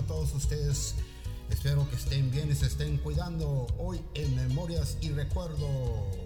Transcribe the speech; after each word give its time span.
a 0.00 0.06
todos 0.06 0.34
ustedes. 0.34 0.94
Espero 1.50 1.88
que 1.90 1.96
estén 1.96 2.30
bien 2.30 2.50
y 2.50 2.54
se 2.54 2.66
estén 2.66 2.96
cuidando 2.98 3.66
hoy 3.78 4.00
en 4.14 4.34
Memorias 4.34 4.96
y 5.00 5.10
Recuerdos. 5.10 6.20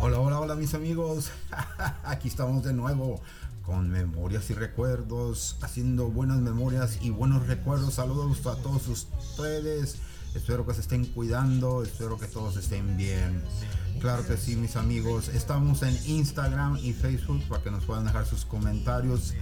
Hola, 0.00 0.20
hola, 0.20 0.40
hola 0.40 0.54
mis 0.54 0.74
amigos. 0.74 1.30
Aquí 2.04 2.28
estamos 2.28 2.62
de 2.62 2.74
nuevo 2.74 3.22
con 3.64 3.90
Memorias 3.90 4.50
y 4.50 4.54
Recuerdos, 4.54 5.56
haciendo 5.62 6.08
buenas 6.08 6.38
memorias 6.38 6.98
y 7.00 7.10
buenos 7.10 7.46
recuerdos. 7.46 7.94
Saludos 7.94 8.46
a 8.46 8.56
todos 8.56 8.88
ustedes. 8.88 9.96
Espero 10.34 10.66
que 10.66 10.74
se 10.74 10.80
estén 10.80 11.06
cuidando, 11.06 11.82
espero 11.82 12.18
que 12.18 12.26
todos 12.26 12.56
estén 12.56 12.96
bien. 12.96 13.42
Claro 14.00 14.26
que 14.26 14.36
sí, 14.36 14.56
mis 14.56 14.76
amigos. 14.76 15.28
Estamos 15.28 15.82
en 15.82 15.96
Instagram 16.06 16.78
y 16.82 16.92
Facebook 16.92 17.42
para 17.48 17.62
que 17.62 17.70
nos 17.70 17.84
puedan 17.84 18.04
dejar 18.04 18.26
sus 18.26 18.44
comentarios. 18.44 19.34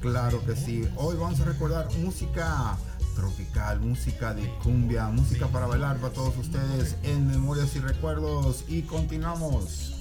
Claro 0.00 0.44
que 0.46 0.54
sí. 0.54 0.88
Hoy 0.96 1.16
vamos 1.16 1.40
a 1.40 1.44
recordar 1.44 1.88
música 1.98 2.78
tropical, 3.16 3.80
música 3.80 4.32
de 4.32 4.48
cumbia, 4.62 5.08
música 5.08 5.48
para 5.48 5.66
bailar 5.66 5.98
para 5.98 6.14
todos 6.14 6.36
ustedes 6.38 6.96
en 7.02 7.26
Memorias 7.26 7.74
y 7.74 7.80
Recuerdos. 7.80 8.64
Y 8.68 8.82
continuamos. 8.82 9.97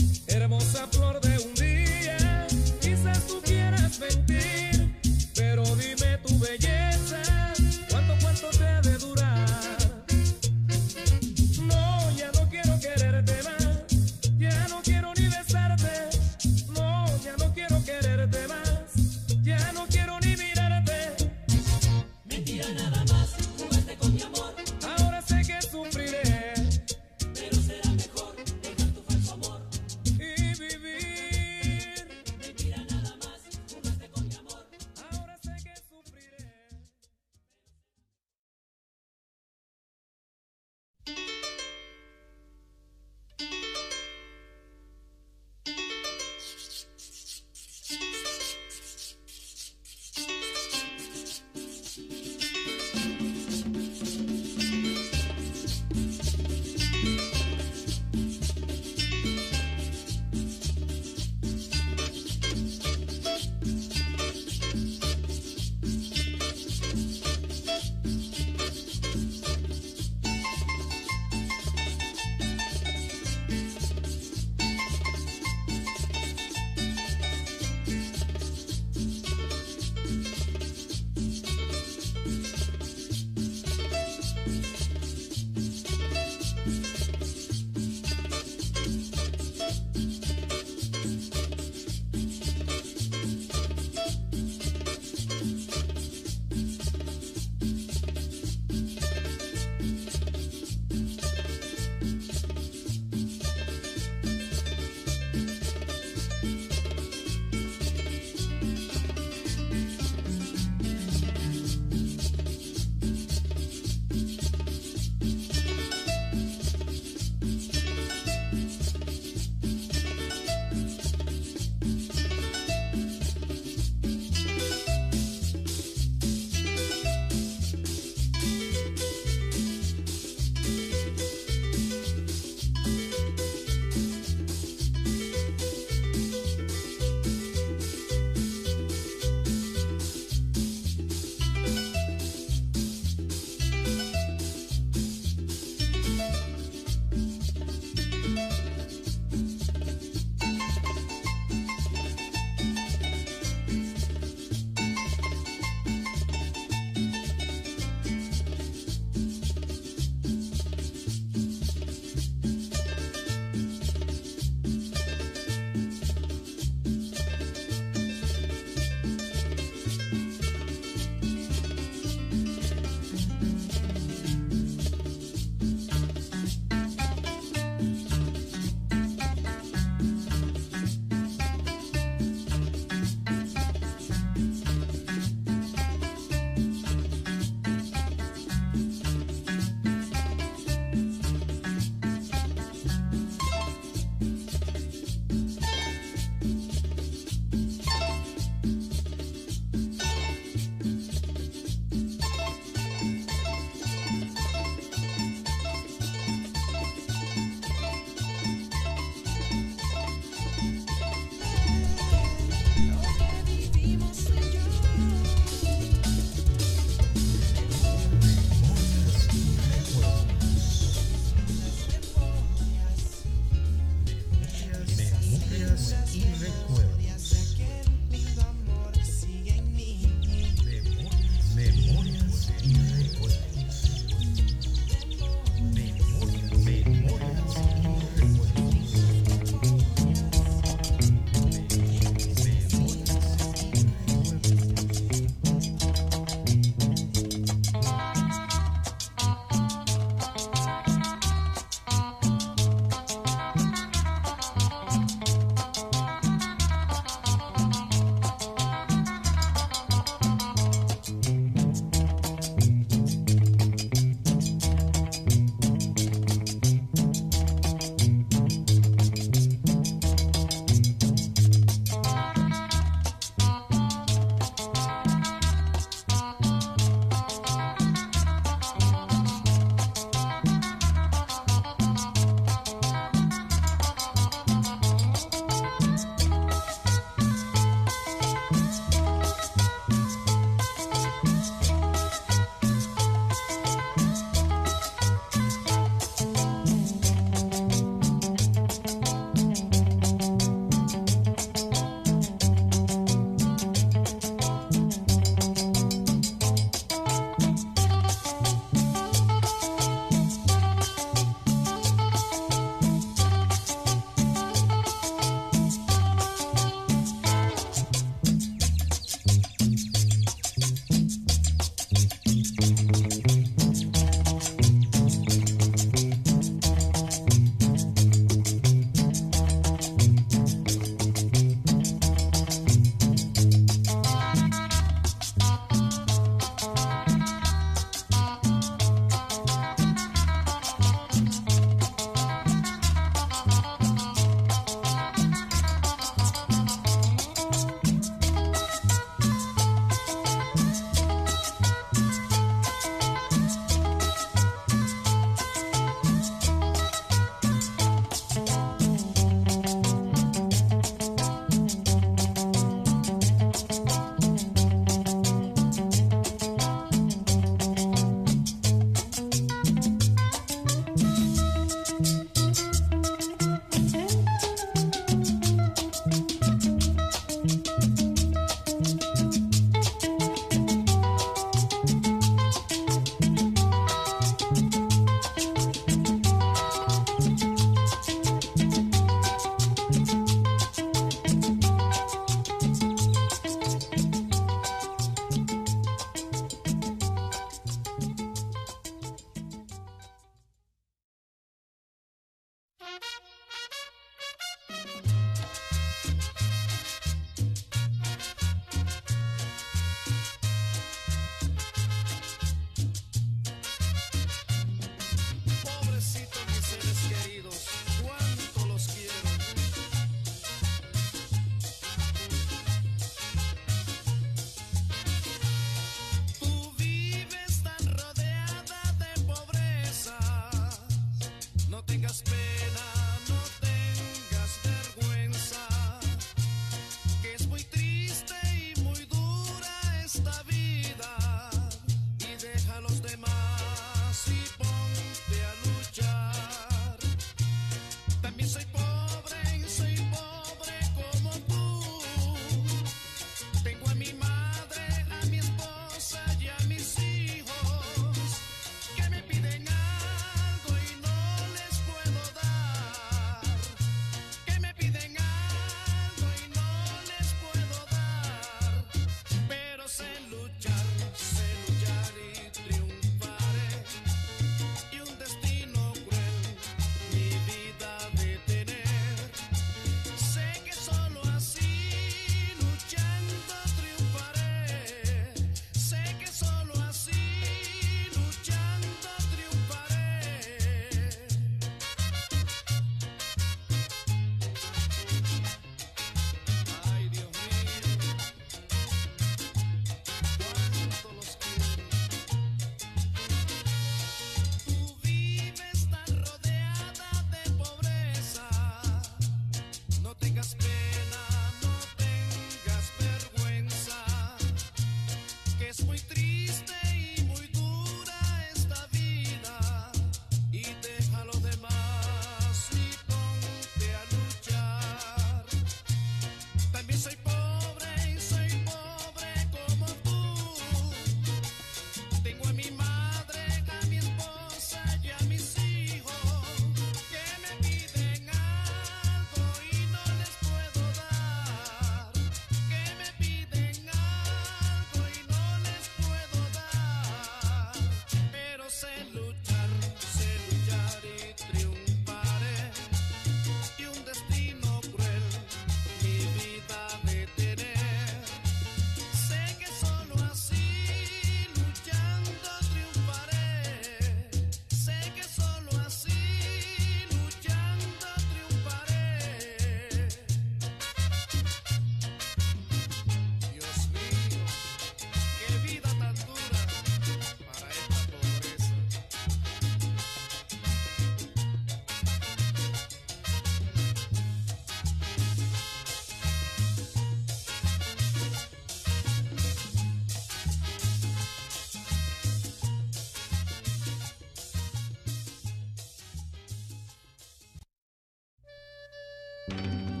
Allá 599.51 600.00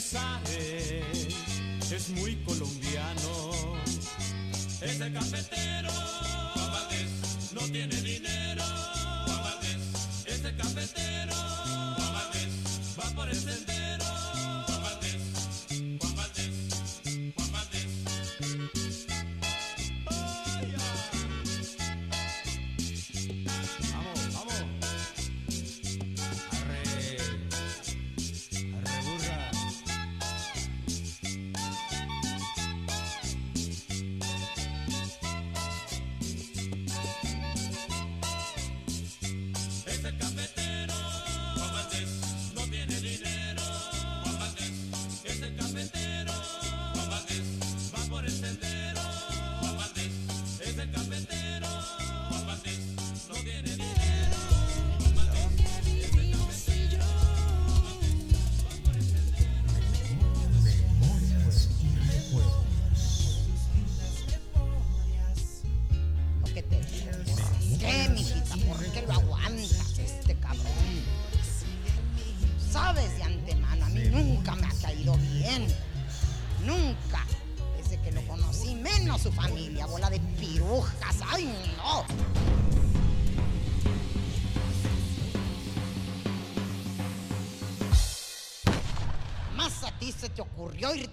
pesares, 0.00 1.28
es 1.92 2.08
muy 2.10 2.36
colombiano. 2.36 3.52
Ese 4.80 5.12
cafetero 5.12 5.59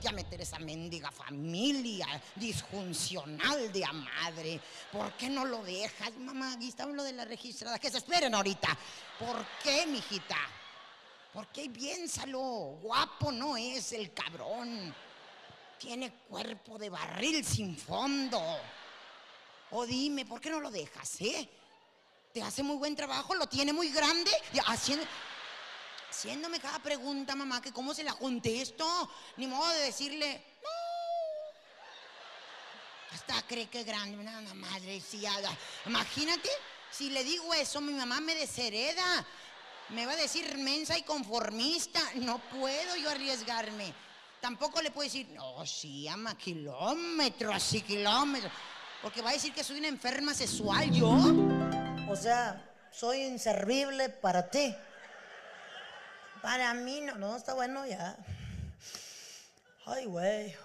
a 0.07 0.13
meter 0.13 0.41
esa 0.41 0.59
mendiga 0.59 1.11
familia 1.11 2.07
disfuncional 2.35 3.71
de 3.71 3.85
a 3.85 3.93
madre. 3.93 4.59
¿Por 4.91 5.13
qué 5.13 5.29
no 5.29 5.45
lo 5.45 5.63
dejas? 5.63 6.15
Mamá, 6.17 6.53
aquí 6.53 6.69
está 6.69 6.85
lo 6.85 7.03
de 7.03 7.13
la 7.13 7.25
registrada. 7.25 7.79
Que 7.79 7.91
se 7.91 7.97
esperen 7.97 8.33
ahorita. 8.33 8.77
¿Por 9.19 9.45
qué, 9.63 9.85
mijita? 9.85 10.37
¿Por 11.33 11.47
qué? 11.47 11.69
Piénsalo. 11.69 12.77
Guapo 12.81 13.31
no 13.31 13.57
es 13.57 13.91
el 13.93 14.13
cabrón. 14.13 14.93
Tiene 15.77 16.11
cuerpo 16.27 16.77
de 16.77 16.89
barril 16.89 17.45
sin 17.45 17.77
fondo. 17.77 18.41
O 19.71 19.85
dime, 19.85 20.25
¿por 20.25 20.39
qué 20.39 20.49
no 20.49 20.59
lo 20.59 20.71
dejas, 20.71 21.21
eh? 21.21 21.49
Te 22.33 22.41
hace 22.41 22.63
muy 22.63 22.77
buen 22.77 22.95
trabajo, 22.95 23.35
lo 23.35 23.47
tiene 23.47 23.73
muy 23.73 23.89
grande. 23.89 24.31
haciendo, 24.65 25.05
haciéndome 26.09 26.59
cada 26.59 26.79
pregunta, 26.79 27.35
mamá, 27.35 27.61
que 27.61 27.71
cómo 27.71 27.93
se 27.93 28.03
la 28.03 28.13
contesto. 28.13 29.09
Ni 29.37 29.47
modo 29.47 29.69
de 29.73 29.79
decirle, 29.79 30.43
no. 30.61 30.69
Hasta 33.15 33.41
cree 33.47 33.67
que 33.67 33.83
grande, 33.83 34.17
una 34.17 34.53
madre, 34.53 35.01
sí, 35.01 35.25
haga. 35.25 35.49
Imagínate, 35.85 36.49
si 36.91 37.09
le 37.09 37.23
digo 37.23 37.53
eso, 37.53 37.81
mi 37.81 37.93
mamá 37.93 38.19
me 38.19 38.35
deshereda. 38.35 39.25
Me 39.89 40.05
va 40.05 40.13
a 40.13 40.17
decir 40.17 40.57
mensa 40.57 40.97
y 40.97 41.03
conformista. 41.03 42.01
No 42.15 42.39
puedo 42.49 42.95
yo 42.97 43.09
arriesgarme. 43.09 43.93
Tampoco 44.41 44.81
le 44.81 44.91
puedo 44.91 45.05
decir, 45.07 45.27
no, 45.29 45.65
sí, 45.65 46.07
ama 46.07 46.37
kilómetros 46.37 47.73
y 47.73 47.81
kilómetros. 47.81 48.51
Porque 49.01 49.21
va 49.21 49.29
a 49.31 49.33
decir 49.33 49.53
que 49.53 49.63
soy 49.63 49.79
una 49.79 49.87
enferma 49.87 50.33
sexual, 50.33 50.91
yo. 50.91 51.09
O 52.09 52.15
sea, 52.15 52.63
soy 52.91 53.23
inservible 53.23 54.09
para 54.09 54.49
ti. 54.49 54.75
Para 56.41 56.73
mí 56.73 57.01
no. 57.01 57.15
No, 57.15 57.35
está 57.35 57.53
bueno 57.53 57.85
ya. 57.85 58.15
Ay, 59.85 60.05
güey. 60.05 60.55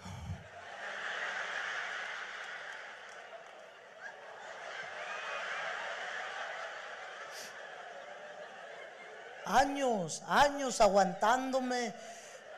Años, 9.45 10.23
años 10.29 10.81
aguantándome 10.81 11.95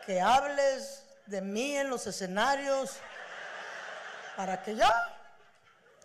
que 0.07 0.21
hables 0.21 1.03
de 1.27 1.41
mí 1.41 1.77
en 1.77 1.89
los 1.89 2.07
escenarios 2.07 2.99
para 4.37 4.63
que 4.63 4.77
ya 4.77 5.14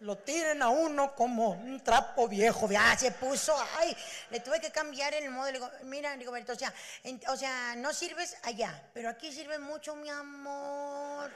lo 0.02 0.18
tiren 0.18 0.62
a 0.62 0.70
uno 0.70 1.16
como 1.16 1.50
un 1.50 1.84
trapo 1.84 2.28
viejo. 2.28 2.70
Ya 2.70 2.98
se 2.98 3.12
puso, 3.12 3.56
ay, 3.78 3.96
le 4.30 4.40
tuve 4.40 4.60
que 4.60 4.72
cambiar 4.72 5.14
el 5.14 5.30
modo. 5.30 5.48
Le 5.48 5.54
digo, 5.54 5.70
mira, 5.84 6.16
Rigoberto, 6.16 6.54
o 6.54 6.56
sea, 6.56 6.74
o 7.28 7.36
sea, 7.36 7.76
no 7.76 7.94
sirves 7.94 8.38
allá, 8.44 8.90
pero 8.94 9.10
aquí 9.10 9.32
sirve 9.32 9.60
mucho, 9.60 9.96
mi 9.96 10.10
amor. 10.10 11.32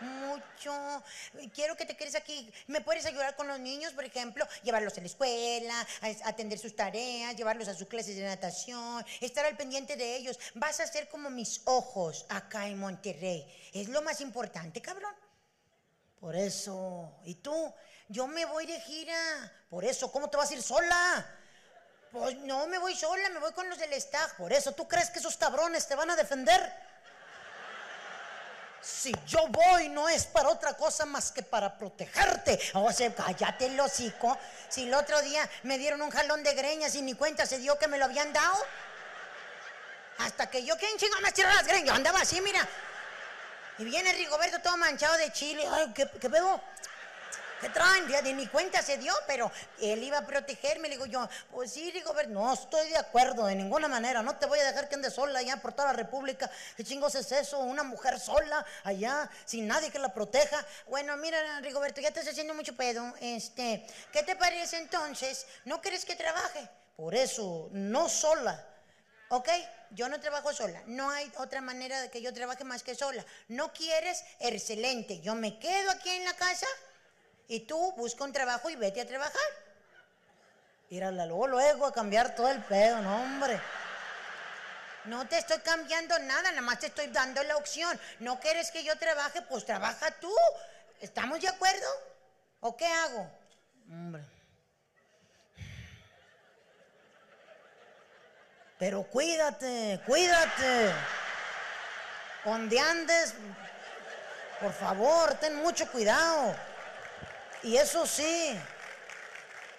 Mucho. 0.00 1.02
Quiero 1.54 1.76
que 1.76 1.86
te 1.86 1.96
quedes 1.96 2.14
aquí. 2.14 2.52
¿Me 2.66 2.80
puedes 2.80 3.06
ayudar 3.06 3.36
con 3.36 3.46
los 3.46 3.58
niños, 3.60 3.92
por 3.92 4.04
ejemplo? 4.04 4.46
Llevarlos 4.62 4.98
a 4.98 5.00
la 5.00 5.06
escuela, 5.06 5.86
atender 6.24 6.58
sus 6.58 6.76
tareas, 6.76 7.36
llevarlos 7.36 7.68
a 7.68 7.74
sus 7.74 7.86
clases 7.86 8.16
de 8.16 8.24
natación, 8.24 9.04
estar 9.20 9.46
al 9.46 9.56
pendiente 9.56 9.96
de 9.96 10.16
ellos. 10.16 10.38
Vas 10.54 10.80
a 10.80 10.86
ser 10.86 11.08
como 11.08 11.30
mis 11.30 11.62
ojos 11.64 12.26
acá 12.28 12.66
en 12.66 12.78
Monterrey. 12.78 13.46
Es 13.72 13.88
lo 13.88 14.02
más 14.02 14.20
importante, 14.20 14.82
cabrón. 14.82 15.14
Por 16.24 16.36
eso. 16.36 17.12
¿Y 17.26 17.34
tú? 17.34 17.74
Yo 18.08 18.26
me 18.26 18.46
voy 18.46 18.64
de 18.64 18.80
gira. 18.80 19.52
Por 19.68 19.84
eso, 19.84 20.10
¿cómo 20.10 20.30
te 20.30 20.38
vas 20.38 20.50
a 20.50 20.54
ir 20.54 20.62
sola? 20.62 21.26
Pues 22.10 22.34
no 22.36 22.66
me 22.66 22.78
voy 22.78 22.96
sola, 22.96 23.28
me 23.28 23.40
voy 23.40 23.52
con 23.52 23.68
los 23.68 23.78
del 23.78 23.92
staff. 23.92 24.32
Por 24.32 24.50
eso, 24.50 24.72
¿tú 24.72 24.88
crees 24.88 25.10
que 25.10 25.18
esos 25.18 25.36
cabrones 25.36 25.86
te 25.86 25.94
van 25.94 26.08
a 26.08 26.16
defender? 26.16 26.72
Si 28.80 29.14
yo 29.26 29.48
voy 29.48 29.90
no 29.90 30.08
es 30.08 30.24
para 30.24 30.48
otra 30.48 30.72
cosa 30.78 31.04
más 31.04 31.30
que 31.30 31.42
para 31.42 31.76
protegerte. 31.76 32.58
O 32.72 32.90
sea, 32.90 33.14
cállate 33.14 33.66
el 33.66 33.78
hocico. 33.78 34.38
Si 34.70 34.84
el 34.84 34.94
otro 34.94 35.20
día 35.20 35.46
me 35.64 35.76
dieron 35.76 36.00
un 36.00 36.08
jalón 36.08 36.42
de 36.42 36.54
greñas 36.54 36.94
y 36.94 37.02
ni 37.02 37.12
cuenta 37.12 37.44
se 37.44 37.58
dio 37.58 37.78
que 37.78 37.86
me 37.86 37.98
lo 37.98 38.06
habían 38.06 38.32
dado. 38.32 38.56
Hasta 40.20 40.48
que 40.48 40.64
yo, 40.64 40.74
¿quién 40.78 40.96
chingo 40.96 41.20
me 41.20 41.32
tiró 41.32 41.50
las 41.50 41.66
greñas? 41.66 41.88
Yo 41.88 41.94
andaba 41.94 42.22
así, 42.22 42.40
mira. 42.40 42.66
Y 43.78 43.84
viene 43.84 44.12
Rigoberto 44.12 44.60
todo 44.60 44.76
manchado 44.76 45.16
de 45.18 45.32
chile. 45.32 45.64
Ay, 45.68 45.92
¿qué, 45.92 46.06
pedo? 46.06 46.60
¿Qué 47.60 47.68
traen? 47.70 48.06
De 48.06 48.32
ni 48.32 48.46
cuenta 48.46 48.80
se 48.82 48.98
dio, 48.98 49.12
pero 49.26 49.50
él 49.80 50.00
iba 50.04 50.18
a 50.18 50.26
protegerme. 50.26 50.88
Le 50.88 50.94
digo 50.94 51.06
yo, 51.06 51.28
pues 51.50 51.72
sí, 51.72 51.90
Rigoberto, 51.90 52.32
no 52.32 52.52
estoy 52.52 52.88
de 52.90 52.98
acuerdo 52.98 53.46
de 53.46 53.56
ninguna 53.56 53.88
manera. 53.88 54.22
No 54.22 54.36
te 54.36 54.46
voy 54.46 54.60
a 54.60 54.64
dejar 54.64 54.88
que 54.88 54.94
andes 54.94 55.14
sola 55.14 55.40
allá 55.40 55.56
por 55.56 55.72
toda 55.72 55.88
la 55.88 55.94
República. 55.94 56.48
¿Qué 56.76 56.84
chingos 56.84 57.16
es 57.16 57.32
eso? 57.32 57.58
Una 57.58 57.82
mujer 57.82 58.20
sola 58.20 58.64
allá, 58.84 59.28
sin 59.44 59.66
nadie 59.66 59.90
que 59.90 59.98
la 59.98 60.14
proteja. 60.14 60.64
Bueno, 60.86 61.16
mira, 61.16 61.60
Rigoberto, 61.60 62.00
ya 62.00 62.08
estás 62.08 62.28
haciendo 62.28 62.54
mucho 62.54 62.76
pedo. 62.76 63.12
Este, 63.20 63.84
¿qué 64.12 64.22
te 64.22 64.36
parece 64.36 64.78
entonces? 64.78 65.46
¿No 65.64 65.80
quieres 65.80 66.04
que 66.04 66.14
trabaje? 66.14 66.68
Por 66.96 67.14
eso, 67.16 67.70
no 67.72 68.08
sola. 68.08 68.73
Ok, 69.34 69.48
yo 69.90 70.08
no 70.08 70.20
trabajo 70.20 70.52
sola. 70.52 70.80
No 70.86 71.10
hay 71.10 71.30
otra 71.38 71.60
manera 71.60 72.00
de 72.00 72.08
que 72.08 72.22
yo 72.22 72.32
trabaje 72.32 72.62
más 72.62 72.84
que 72.84 72.94
sola. 72.94 73.26
¿No 73.48 73.72
quieres? 73.72 74.24
Excelente. 74.38 75.20
Yo 75.22 75.34
me 75.34 75.58
quedo 75.58 75.90
aquí 75.90 76.08
en 76.10 76.24
la 76.24 76.34
casa 76.34 76.68
y 77.48 77.58
tú 77.66 77.92
busca 77.96 78.22
un 78.22 78.32
trabajo 78.32 78.70
y 78.70 78.76
vete 78.76 79.00
a 79.00 79.08
trabajar. 79.08 79.42
Mírala, 80.88 81.26
luego, 81.26 81.48
luego 81.48 81.86
a 81.86 81.92
cambiar 81.92 82.36
todo 82.36 82.48
el 82.48 82.62
pedo, 82.62 83.02
no, 83.02 83.24
hombre. 83.24 83.60
No 85.06 85.26
te 85.26 85.38
estoy 85.38 85.58
cambiando 85.58 86.16
nada, 86.20 86.50
nada 86.50 86.62
más 86.62 86.78
te 86.78 86.86
estoy 86.86 87.08
dando 87.08 87.42
la 87.42 87.56
opción. 87.56 87.98
¿No 88.20 88.38
quieres 88.38 88.70
que 88.70 88.84
yo 88.84 88.96
trabaje? 88.98 89.42
Pues 89.42 89.64
trabaja 89.64 90.12
tú. 90.20 90.32
¿Estamos 91.00 91.40
de 91.40 91.48
acuerdo? 91.48 91.88
¿O 92.60 92.76
qué 92.76 92.86
hago? 92.86 93.28
Hombre. 93.90 94.33
Pero 98.84 99.02
cuídate, 99.04 99.98
cuídate. 100.04 100.94
Donde 102.44 102.78
andes, 102.78 103.32
por 104.60 104.74
favor, 104.74 105.32
ten 105.40 105.56
mucho 105.56 105.90
cuidado. 105.90 106.54
Y 107.62 107.78
eso 107.78 108.06
sí, 108.06 108.54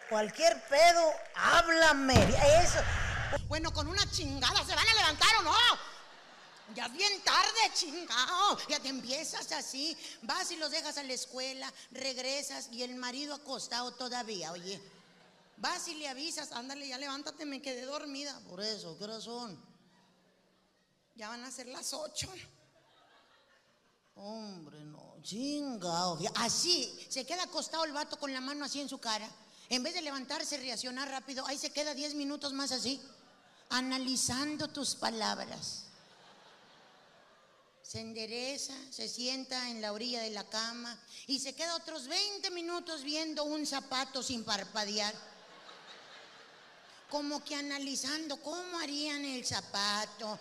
cualquier 0.09 0.59
pedo, 0.63 1.13
háblame. 1.35 2.15
Bueno, 3.47 3.71
con 3.71 3.87
una 3.87 4.09
chingada, 4.09 4.65
¿se 4.65 4.73
van 4.73 4.87
a 4.87 4.93
levantar 4.95 5.35
o 5.37 5.41
no? 5.43 5.55
Ya 6.73 6.87
es 6.87 6.93
bien 6.93 7.21
tarde, 7.21 7.73
chingado. 7.75 8.57
Ya 8.69 8.79
te 8.79 8.87
empiezas 8.87 9.51
así. 9.51 9.95
Vas 10.23 10.49
y 10.49 10.55
los 10.55 10.71
dejas 10.71 10.97
a 10.97 11.03
la 11.03 11.13
escuela, 11.13 11.71
regresas 11.91 12.69
y 12.71 12.81
el 12.81 12.95
marido 12.95 13.35
acostado 13.35 13.91
todavía, 13.93 14.51
oye. 14.51 14.81
Vas 15.57 15.87
y 15.87 15.95
le 15.95 16.07
avisas, 16.07 16.51
ándale, 16.51 16.87
ya 16.87 16.97
levántate, 16.97 17.45
me 17.45 17.61
quedé 17.61 17.83
dormida. 17.83 18.39
Por 18.49 18.61
eso, 18.61 18.97
¿qué 18.97 19.07
razón? 19.07 19.59
Ya 21.15 21.29
van 21.29 21.43
a 21.43 21.51
ser 21.51 21.67
las 21.67 21.93
ocho. 21.93 22.29
Hombre, 24.15 24.83
no, 24.83 25.15
chingado. 25.21 26.19
Así, 26.35 26.97
se 27.09 27.25
queda 27.25 27.43
acostado 27.43 27.83
el 27.85 27.91
vato 27.93 28.17
con 28.17 28.33
la 28.33 28.41
mano 28.41 28.65
así 28.65 28.81
en 28.81 28.89
su 28.89 28.97
cara. 28.97 29.29
En 29.69 29.81
vez 29.81 29.93
de 29.93 30.01
levantarse, 30.01 30.57
reaccionar 30.57 31.09
rápido, 31.09 31.45
ahí 31.47 31.57
se 31.57 31.71
queda 31.71 31.93
diez 31.93 32.13
minutos 32.13 32.53
más 32.53 32.71
así, 32.71 33.01
analizando 33.69 34.67
tus 34.67 34.95
palabras. 34.95 35.85
Se 37.81 37.99
endereza, 37.99 38.73
se 38.91 39.07
sienta 39.07 39.69
en 39.69 39.81
la 39.81 39.93
orilla 39.93 40.21
de 40.21 40.31
la 40.31 40.43
cama 40.49 40.99
y 41.27 41.39
se 41.39 41.55
queda 41.55 41.75
otros 41.75 42.07
20 42.07 42.49
minutos 42.51 43.03
viendo 43.03 43.43
un 43.43 43.65
zapato 43.65 44.21
sin 44.21 44.43
parpadear. 44.43 45.13
Como 47.09 47.43
que 47.43 47.55
analizando 47.55 48.37
cómo 48.37 48.79
harían 48.79 49.23
el 49.25 49.45
zapato. 49.45 50.39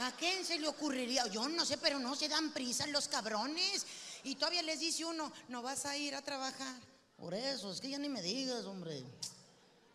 ¿A 0.00 0.12
quién 0.12 0.44
se 0.44 0.58
le 0.58 0.68
ocurriría? 0.68 1.26
Yo 1.28 1.48
no 1.48 1.64
sé, 1.64 1.78
pero 1.78 1.98
no 1.98 2.14
se 2.16 2.28
dan 2.28 2.52
prisa 2.52 2.86
los 2.88 3.08
cabrones. 3.08 3.86
Y 4.24 4.36
todavía 4.36 4.62
les 4.62 4.80
dice 4.80 5.04
uno, 5.04 5.32
no 5.48 5.62
vas 5.62 5.86
a 5.86 5.96
ir 5.96 6.14
a 6.14 6.22
trabajar. 6.22 6.74
Por 7.16 7.34
eso, 7.34 7.70
es 7.70 7.80
que 7.80 7.90
ya 7.90 7.98
ni 7.98 8.08
me 8.08 8.22
digas, 8.22 8.64
hombre. 8.64 9.02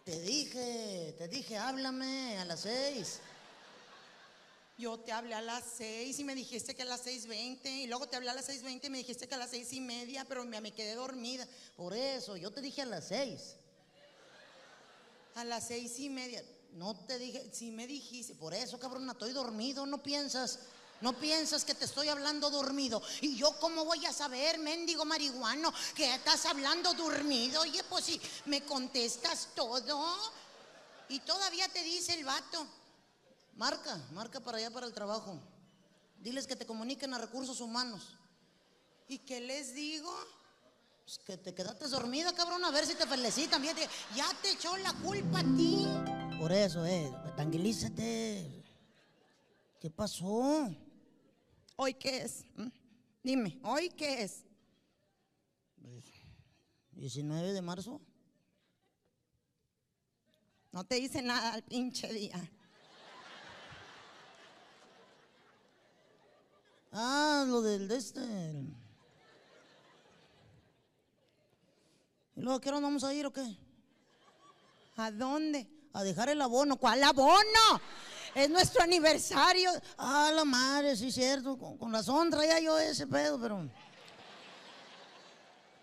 Te 0.05 0.19
dije, 0.21 1.13
te 1.17 1.27
dije, 1.27 1.57
háblame 1.57 2.37
a 2.37 2.45
las 2.45 2.61
seis. 2.61 3.19
Yo 4.77 4.97
te 4.97 5.11
hablé 5.11 5.35
a 5.35 5.41
las 5.41 5.63
seis 5.77 6.17
y 6.19 6.23
me 6.23 6.33
dijiste 6.33 6.73
que 6.73 6.83
a 6.83 6.85
las 6.85 7.01
seis 7.01 7.27
veinte. 7.27 7.69
Y 7.69 7.87
luego 7.87 8.07
te 8.07 8.15
hablé 8.15 8.29
a 8.29 8.33
las 8.33 8.45
seis 8.45 8.63
veinte 8.63 8.87
y 8.87 8.89
me 8.89 8.99
dijiste 8.99 9.27
que 9.27 9.35
a 9.35 9.37
las 9.37 9.49
seis 9.49 9.73
y 9.73 9.81
media, 9.81 10.23
pero 10.25 10.45
me, 10.45 10.71
quedé 10.71 10.95
dormida. 10.95 11.45
Por 11.75 11.93
eso, 11.93 12.37
yo 12.37 12.49
te 12.51 12.61
dije 12.61 12.81
a 12.81 12.85
las 12.85 13.09
seis. 13.09 13.55
A 15.39 15.45
las 15.45 15.67
seis 15.67 15.97
y 15.99 16.09
media. 16.09 16.43
No 16.73 16.93
te 17.05 17.17
dije, 17.17 17.49
si 17.53 17.71
me 17.71 17.87
dijiste, 17.87 18.35
por 18.35 18.53
eso, 18.53 18.77
cabrón, 18.77 19.09
estoy 19.09 19.31
dormido, 19.31 19.85
no 19.85 20.03
piensas. 20.03 20.59
No 20.99 21.13
piensas 21.17 21.63
que 21.63 21.73
te 21.73 21.85
estoy 21.85 22.09
hablando 22.09 22.49
dormido. 22.49 23.01
¿Y 23.21 23.37
yo 23.37 23.57
cómo 23.61 23.85
voy 23.85 24.05
a 24.05 24.11
saber, 24.11 24.59
mendigo 24.59 25.05
marihuano, 25.05 25.73
que 25.95 26.13
estás 26.13 26.45
hablando 26.45 26.93
dormido? 26.93 27.61
Oye, 27.61 27.81
pues 27.85 28.03
si 28.03 28.21
me 28.47 28.65
contestas 28.65 29.47
todo. 29.55 30.17
Y 31.07 31.21
todavía 31.21 31.69
te 31.69 31.83
dice 31.83 32.15
el 32.15 32.25
vato. 32.25 32.67
Marca, 33.55 33.95
marca 34.11 34.41
para 34.41 34.57
allá 34.57 34.71
para 34.71 34.87
el 34.87 34.93
trabajo. 34.93 35.39
Diles 36.17 36.47
que 36.47 36.57
te 36.57 36.65
comuniquen 36.65 37.13
a 37.13 37.17
recursos 37.17 37.61
humanos. 37.61 38.01
¿Y 39.07 39.19
qué 39.19 39.39
les 39.39 39.73
digo? 39.73 40.13
Pues 41.09 41.17
que 41.25 41.37
te 41.37 41.55
quedaste 41.55 41.87
dormida, 41.87 42.31
cabrón, 42.33 42.63
a 42.63 42.69
ver 42.69 42.85
si 42.85 42.93
te 42.93 43.07
felicitan. 43.07 43.59
Bien, 43.63 43.75
ya 44.15 44.27
te 44.43 44.51
echó 44.51 44.77
la 44.77 44.93
culpa 44.93 45.39
a 45.39 45.43
ti. 45.43 45.87
Por 46.37 46.51
eso, 46.51 46.85
eh, 46.85 47.11
tranquilízate. 47.35 48.63
¿Qué 49.79 49.89
pasó? 49.89 50.69
¿Hoy 51.77 51.95
qué 51.95 52.21
es? 52.21 52.45
¿Mm? 52.55 52.67
Dime, 53.23 53.59
¿hoy 53.63 53.89
qué 53.89 54.21
es? 54.21 54.43
19 56.91 57.53
de 57.53 57.61
marzo. 57.63 57.99
No 60.71 60.83
te 60.83 60.93
dice 60.93 61.23
nada 61.23 61.53
al 61.53 61.63
pinche 61.63 62.13
día. 62.13 62.51
Ah, 66.91 67.45
lo 67.47 67.63
del 67.63 67.87
de 67.87 67.97
este. 67.97 68.88
¿Y 72.39 72.41
luego 72.41 72.57
a 72.57 72.61
qué 72.61 72.69
hora 72.69 72.79
vamos 72.79 73.03
a 73.03 73.13
ir 73.13 73.25
o 73.25 73.33
qué? 73.33 73.43
¿A 74.95 75.11
dónde? 75.11 75.67
A 75.91 76.03
dejar 76.03 76.29
el 76.29 76.41
abono. 76.41 76.77
¿Cuál 76.77 77.03
abono? 77.03 77.81
Es 78.33 78.49
nuestro 78.49 78.81
aniversario. 78.81 79.69
Ah, 79.97 80.31
la 80.33 80.45
madre, 80.45 80.95
sí, 80.95 81.11
cierto. 81.11 81.57
Con, 81.57 81.77
con 81.77 81.91
razón 81.91 82.29
traía 82.29 82.61
yo 82.61 82.79
ese 82.79 83.07
pedo, 83.07 83.41
pero. 83.41 83.69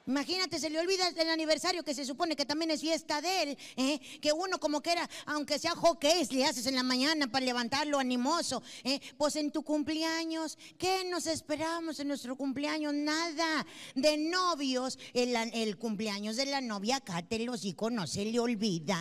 Imagínate, 0.07 0.61
se 0.61 0.71
le 0.71 0.79
olvida 0.79 1.09
el 1.09 1.31
aniversario 1.31 1.83
que 1.83 1.93
se 1.93 2.05
supone 2.05 2.37
que 2.37 2.45
también 2.45 2.71
es 2.71 2.81
fiesta 2.81 3.21
de 3.21 3.43
él, 3.43 3.59
¿eh? 3.77 3.99
que 4.21 4.33
uno 4.33 4.61
como 4.61 4.81
que 4.81 4.93
era, 4.93 5.09
aunque 5.27 5.59
sea 5.59 5.75
hockey, 5.75 6.27
le 6.31 6.45
haces 6.45 6.67
en 6.67 6.77
la 6.77 6.85
mañana 6.85 7.27
para 7.27 7.45
levantarlo 7.45 7.99
animoso. 7.99 8.63
¿eh? 8.85 9.01
Pues 9.19 9.35
en 9.35 9.51
tu 9.51 9.65
cumpleaños, 9.65 10.59
¿qué 10.79 11.05
nos 11.11 11.27
esperamos 11.27 11.99
en 11.99 12.07
nuestro 12.07 12.37
cumpleaños? 12.37 12.95
Nada. 12.95 13.67
De 13.97 14.17
novios, 14.17 14.97
el, 15.13 15.77
cumpleaños 15.77 16.37
de 16.37 16.47
la 16.47 16.61
novia, 16.61 17.01
cállate 17.01 17.37
el 17.37 17.49
hocico, 17.49 17.91
no 17.91 18.07
se 18.07 18.25
le 18.27 18.39
olvida. 18.39 18.97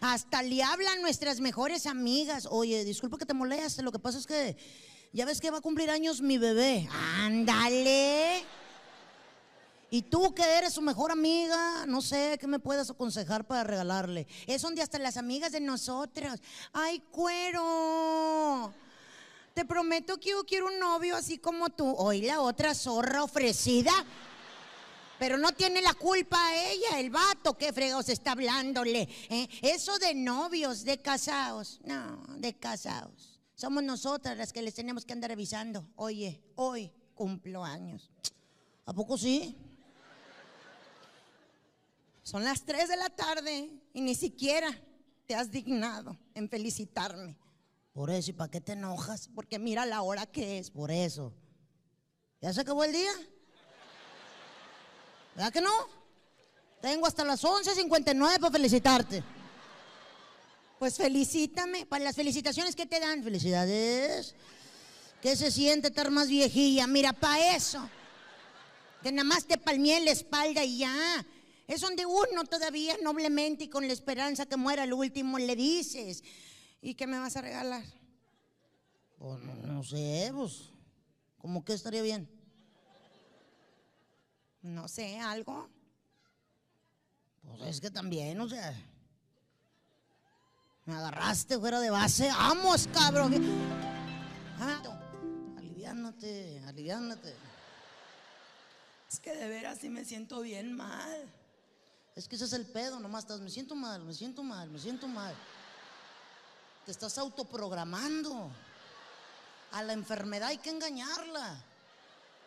Hasta 0.00 0.42
le 0.42 0.62
hablan 0.62 1.02
nuestras 1.02 1.40
mejores 1.40 1.86
amigas. 1.86 2.48
Oye, 2.50 2.86
disculpa 2.86 3.18
que 3.18 3.26
te 3.26 3.34
moleste, 3.34 3.82
lo 3.82 3.92
que 3.92 3.98
pasa 3.98 4.18
es 4.18 4.26
que 4.26 4.56
ya 5.12 5.26
ves 5.26 5.42
que 5.42 5.50
va 5.50 5.58
a 5.58 5.60
cumplir 5.60 5.90
años 5.90 6.22
mi 6.22 6.38
bebé. 6.38 6.88
Ándale. 7.20 8.65
Y 9.96 10.02
tú 10.02 10.34
que 10.34 10.42
eres 10.42 10.74
su 10.74 10.82
mejor 10.82 11.10
amiga, 11.10 11.86
no 11.86 12.02
sé 12.02 12.36
qué 12.38 12.46
me 12.46 12.58
puedas 12.58 12.90
aconsejar 12.90 13.46
para 13.46 13.64
regalarle. 13.64 14.26
Es 14.46 14.60
donde 14.60 14.82
hasta 14.82 14.98
las 14.98 15.16
amigas 15.16 15.52
de 15.52 15.60
nosotros. 15.60 16.38
¡Ay, 16.74 17.02
cuero! 17.10 18.74
Te 19.54 19.64
prometo 19.64 20.18
que 20.18 20.32
yo 20.32 20.44
quiero 20.44 20.66
un 20.66 20.78
novio 20.78 21.16
así 21.16 21.38
como 21.38 21.70
tú. 21.70 21.94
Hoy 21.96 22.20
la 22.20 22.42
otra 22.42 22.74
zorra 22.74 23.24
ofrecida. 23.24 23.90
Pero 25.18 25.38
no 25.38 25.52
tiene 25.52 25.80
la 25.80 25.94
culpa 25.94 26.54
ella, 26.54 27.00
el 27.00 27.08
vato, 27.08 27.56
qué 27.56 27.72
fregados 27.72 28.10
está 28.10 28.32
hablándole. 28.32 29.08
¿eh? 29.30 29.48
Eso 29.62 29.98
de 29.98 30.14
novios, 30.14 30.84
de 30.84 30.98
casados. 30.98 31.80
No, 31.84 32.22
de 32.36 32.52
casados. 32.52 33.40
Somos 33.54 33.82
nosotras 33.82 34.36
las 34.36 34.52
que 34.52 34.60
les 34.60 34.74
tenemos 34.74 35.06
que 35.06 35.14
andar 35.14 35.32
avisando. 35.32 35.88
Oye, 35.96 36.42
hoy 36.56 36.92
cumplo 37.14 37.64
años. 37.64 38.10
¿A 38.84 38.92
poco 38.92 39.16
sí? 39.16 39.56
Son 42.26 42.42
las 42.42 42.64
3 42.64 42.88
de 42.88 42.96
la 42.96 43.08
tarde 43.08 43.70
y 43.92 44.00
ni 44.00 44.16
siquiera 44.16 44.76
te 45.28 45.36
has 45.36 45.52
dignado 45.52 46.18
en 46.34 46.48
felicitarme. 46.48 47.38
Por 47.92 48.10
eso, 48.10 48.30
¿y 48.30 48.32
para 48.32 48.50
qué 48.50 48.60
te 48.60 48.72
enojas? 48.72 49.30
Porque 49.32 49.60
mira 49.60 49.86
la 49.86 50.02
hora 50.02 50.26
que 50.26 50.58
es. 50.58 50.72
Por 50.72 50.90
eso. 50.90 51.32
¿Ya 52.40 52.52
se 52.52 52.62
acabó 52.62 52.82
el 52.82 52.90
día? 52.90 53.12
¿Verdad 55.36 55.52
que 55.52 55.60
no? 55.60 55.70
Tengo 56.80 57.06
hasta 57.06 57.24
las 57.24 57.44
11.59 57.44 58.40
para 58.40 58.50
felicitarte. 58.50 59.22
Pues 60.80 60.96
felicítame. 60.96 61.86
Para 61.86 62.06
las 62.06 62.16
felicitaciones 62.16 62.74
que 62.74 62.86
te 62.86 62.98
dan, 62.98 63.22
felicidades. 63.22 64.34
¿Qué 65.22 65.36
se 65.36 65.52
siente 65.52 65.88
estar 65.88 66.10
más 66.10 66.26
viejilla? 66.26 66.88
Mira, 66.88 67.12
para 67.12 67.54
eso. 67.54 67.88
Que 69.00 69.12
nada 69.12 69.28
más 69.28 69.44
te 69.44 69.58
palmé 69.58 70.00
la 70.00 70.10
espalda 70.10 70.64
y 70.64 70.78
ya. 70.78 71.24
Es 71.66 71.80
donde 71.80 72.06
uno 72.06 72.44
todavía 72.44 72.96
noblemente 73.02 73.64
y 73.64 73.68
con 73.68 73.86
la 73.86 73.92
esperanza 73.92 74.46
que 74.46 74.56
muera 74.56 74.84
el 74.84 74.92
último 74.92 75.38
le 75.38 75.56
dices. 75.56 76.22
¿Y 76.80 76.94
qué 76.94 77.06
me 77.06 77.18
vas 77.18 77.36
a 77.36 77.42
regalar? 77.42 77.82
Pues 79.18 79.40
no, 79.40 79.82
sé, 79.82 80.30
pues. 80.32 80.70
¿Cómo 81.38 81.64
que 81.64 81.72
estaría 81.72 82.02
bien? 82.02 82.28
No 84.62 84.86
sé, 84.88 85.18
algo. 85.18 85.68
Pues 87.42 87.62
es 87.62 87.80
que 87.80 87.90
también, 87.90 88.40
o 88.40 88.48
sea. 88.48 88.74
Me 90.84 90.94
agarraste 90.94 91.58
fuera 91.58 91.80
de 91.80 91.90
base. 91.90 92.28
¡Vamos, 92.28 92.88
cabrón! 92.92 93.34
Aliviánate, 95.56 96.62
aliviánate. 96.66 97.34
Es 99.10 99.18
que 99.18 99.34
de 99.34 99.48
veras 99.48 99.78
sí 99.80 99.88
me 99.88 100.04
siento 100.04 100.40
bien 100.40 100.72
mal. 100.72 101.26
Es 102.16 102.26
que 102.26 102.36
ese 102.36 102.46
es 102.46 102.54
el 102.54 102.64
pedo, 102.64 102.98
nomás 102.98 103.24
estás, 103.24 103.40
me 103.40 103.50
siento 103.50 103.74
mal, 103.74 104.02
me 104.02 104.14
siento 104.14 104.42
mal, 104.42 104.70
me 104.70 104.78
siento 104.78 105.06
mal. 105.06 105.34
Te 106.86 106.90
estás 106.90 107.18
autoprogramando. 107.18 108.50
A 109.72 109.82
la 109.82 109.92
enfermedad 109.92 110.48
hay 110.48 110.56
que 110.56 110.70
engañarla. 110.70 111.62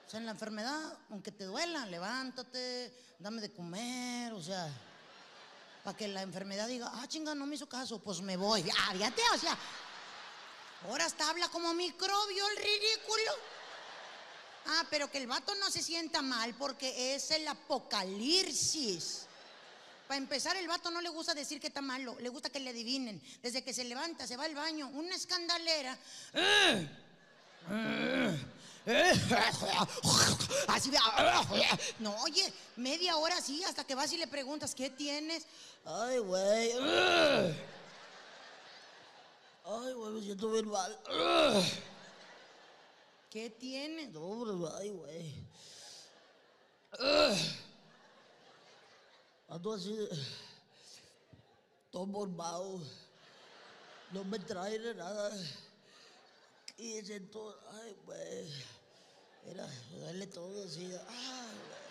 O 0.07 0.09
sea, 0.09 0.19
en 0.19 0.25
la 0.25 0.31
enfermedad, 0.31 0.97
aunque 1.11 1.31
te 1.31 1.43
duela, 1.43 1.85
levántate, 1.85 2.91
dame 3.19 3.41
de 3.41 3.51
comer, 3.53 4.33
o 4.33 4.41
sea, 4.41 4.67
para 5.83 5.95
que 5.95 6.07
la 6.07 6.23
enfermedad 6.23 6.67
diga, 6.67 6.89
ah, 6.91 7.07
chinga, 7.07 7.35
no 7.35 7.45
me 7.45 7.53
hizo 7.53 7.69
caso, 7.69 7.99
pues 7.99 8.21
me 8.21 8.37
voy. 8.37 8.67
Ah, 8.75 8.93
fíjate, 8.93 9.21
o 9.35 9.37
sea, 9.37 9.55
ahora 10.87 11.05
hasta 11.05 11.29
habla 11.29 11.47
como 11.49 11.75
microbio 11.75 12.47
el 12.49 12.57
ridículo. 12.57 13.31
Ah, 14.65 14.83
pero 14.89 15.11
que 15.11 15.19
el 15.19 15.27
vato 15.27 15.53
no 15.55 15.69
se 15.69 15.83
sienta 15.83 16.23
mal 16.23 16.55
porque 16.55 17.13
es 17.13 17.29
el 17.29 17.47
apocalipsis. 17.47 19.28
Para 20.09 20.17
empezar, 20.17 20.57
el 20.57 20.67
vato 20.67 20.89
no 20.89 21.01
le 21.01 21.09
gusta 21.09 21.35
decir 21.35 21.61
que 21.61 21.67
está 21.67 21.83
malo, 21.83 22.17
le 22.19 22.29
gusta 22.29 22.49
que 22.49 22.59
le 22.59 22.71
adivinen. 22.71 23.21
Desde 23.43 23.63
que 23.63 23.75
se 23.75 23.83
levanta, 23.83 24.25
se 24.25 24.37
va 24.37 24.45
al 24.45 24.55
baño, 24.55 24.87
una 24.87 25.13
escandalera. 25.13 25.95
Así, 30.67 30.91
no, 31.99 32.15
oye, 32.23 32.51
media 32.77 33.17
hora 33.17 33.37
así 33.37 33.63
hasta 33.65 33.83
que 33.83 33.93
vas 33.93 34.11
y 34.11 34.17
le 34.17 34.25
preguntas, 34.25 34.73
¿qué 34.73 34.89
tienes? 34.89 35.45
Ay, 35.85 36.17
güey. 36.17 36.71
Ay, 39.63 39.93
güey, 39.93 40.11
me 40.13 40.21
siento 40.23 40.51
bien 40.51 40.69
mal. 40.69 40.97
¿Qué 43.29 43.51
tienes? 43.51 44.09
Ay, 44.75 44.89
güey. 44.89 45.35
Ando 49.49 49.73
así, 49.73 49.97
todo 51.91 52.05
mormado. 52.05 52.79
No 54.11 54.23
me 54.23 54.37
trae 54.39 54.77
de 54.77 54.93
nada. 54.93 55.31
Y 56.77 57.01
siento, 57.01 57.59
ay, 57.71 57.95
güey. 58.05 58.53
Mira, 59.45 59.67
me 59.91 59.99
duele 59.99 60.27
todo 60.27 60.63
así. 60.63 60.85
Ay, 60.85 61.57
güey. 61.67 61.89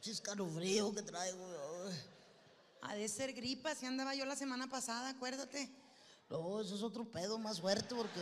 Chiscano 0.00 0.46
frío 0.48 0.92
que 0.92 1.02
traigo. 1.02 1.38
güey. 1.38 1.94
Ha 2.82 2.94
de 2.96 3.08
ser 3.08 3.32
gripa, 3.32 3.74
si 3.74 3.86
andaba 3.86 4.14
yo 4.14 4.26
la 4.26 4.36
semana 4.36 4.68
pasada, 4.68 5.10
acuérdate. 5.10 5.70
No, 6.28 6.60
eso 6.60 6.74
es 6.74 6.82
otro 6.82 7.04
pedo 7.04 7.38
más 7.38 7.60
fuerte 7.60 7.94
porque. 7.94 8.20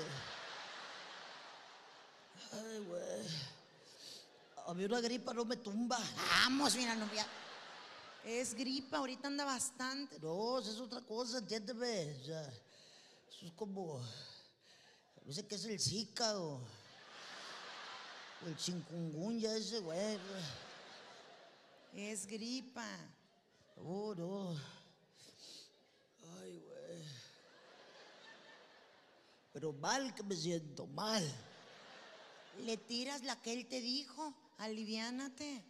Ay, 2.52 2.85
güey. 2.87 3.62
A 4.66 4.75
mí 4.75 4.85
una 4.85 5.01
gripa 5.01 5.35
no 5.35 5.44
me 5.44 5.57
tumba. 5.57 5.98
Vamos, 6.44 6.77
mira, 6.77 6.94
no, 6.94 7.12
ya. 7.12 7.27
Es 8.25 8.55
gripa, 8.55 8.98
ahorita 8.98 9.27
anda 9.27 9.44
bastante. 9.44 10.18
No, 10.20 10.61
es 10.61 10.79
otra 10.79 11.01
cosa, 11.01 11.38
entiéndeme. 11.38 12.16
O 12.20 12.25
sea, 12.25 12.42
eso 13.29 13.46
es 13.46 13.53
como. 13.53 14.01
No 15.25 15.33
sé 15.33 15.46
qué 15.46 15.57
es 15.57 15.64
el 15.64 15.81
Zika 15.81 16.38
o. 16.38 16.61
o 18.44 18.46
el 18.46 18.57
chikungunya 18.57 19.57
ese, 19.57 19.81
güey. 19.81 20.18
Es 21.94 22.27
gripa. 22.27 22.87
Oh, 23.77 24.14
no. 24.14 24.57
Ay, 26.40 26.58
güey. 26.60 27.02
Pero 29.52 29.73
mal 29.73 30.15
que 30.15 30.23
me 30.23 30.37
siento, 30.37 30.87
mal. 30.87 31.29
Le 32.65 32.77
tiras 32.77 33.23
la 33.23 33.35
que 33.40 33.52
él 33.52 33.67
te 33.67 33.81
dijo, 33.81 34.33
aliviánate. 34.59 35.65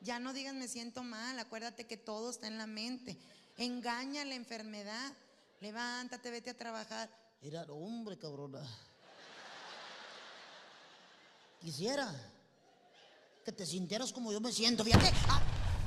Ya 0.00 0.18
no 0.18 0.32
digas 0.32 0.54
me 0.54 0.66
siento 0.68 1.02
mal, 1.02 1.38
acuérdate 1.38 1.86
que 1.86 1.96
todo 1.96 2.30
está 2.30 2.46
en 2.46 2.56
la 2.58 2.66
mente. 2.66 3.18
Engaña 3.56 4.24
la 4.24 4.34
enfermedad. 4.34 5.12
Levántate, 5.60 6.30
vete 6.30 6.50
a 6.50 6.56
trabajar. 6.56 7.10
Era 7.42 7.62
hombre, 7.64 8.18
cabrona. 8.18 8.62
Quisiera 11.60 12.10
que 13.44 13.52
te 13.52 13.66
sintieras 13.66 14.12
como 14.12 14.32
yo 14.32 14.40
me 14.40 14.52
siento. 14.52 14.84
Fíjate, 14.84 15.10
ah, 15.28 15.42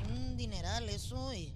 un 0.10 0.38
dineral 0.38 0.88
eso. 0.90 1.34
Y, 1.34 1.52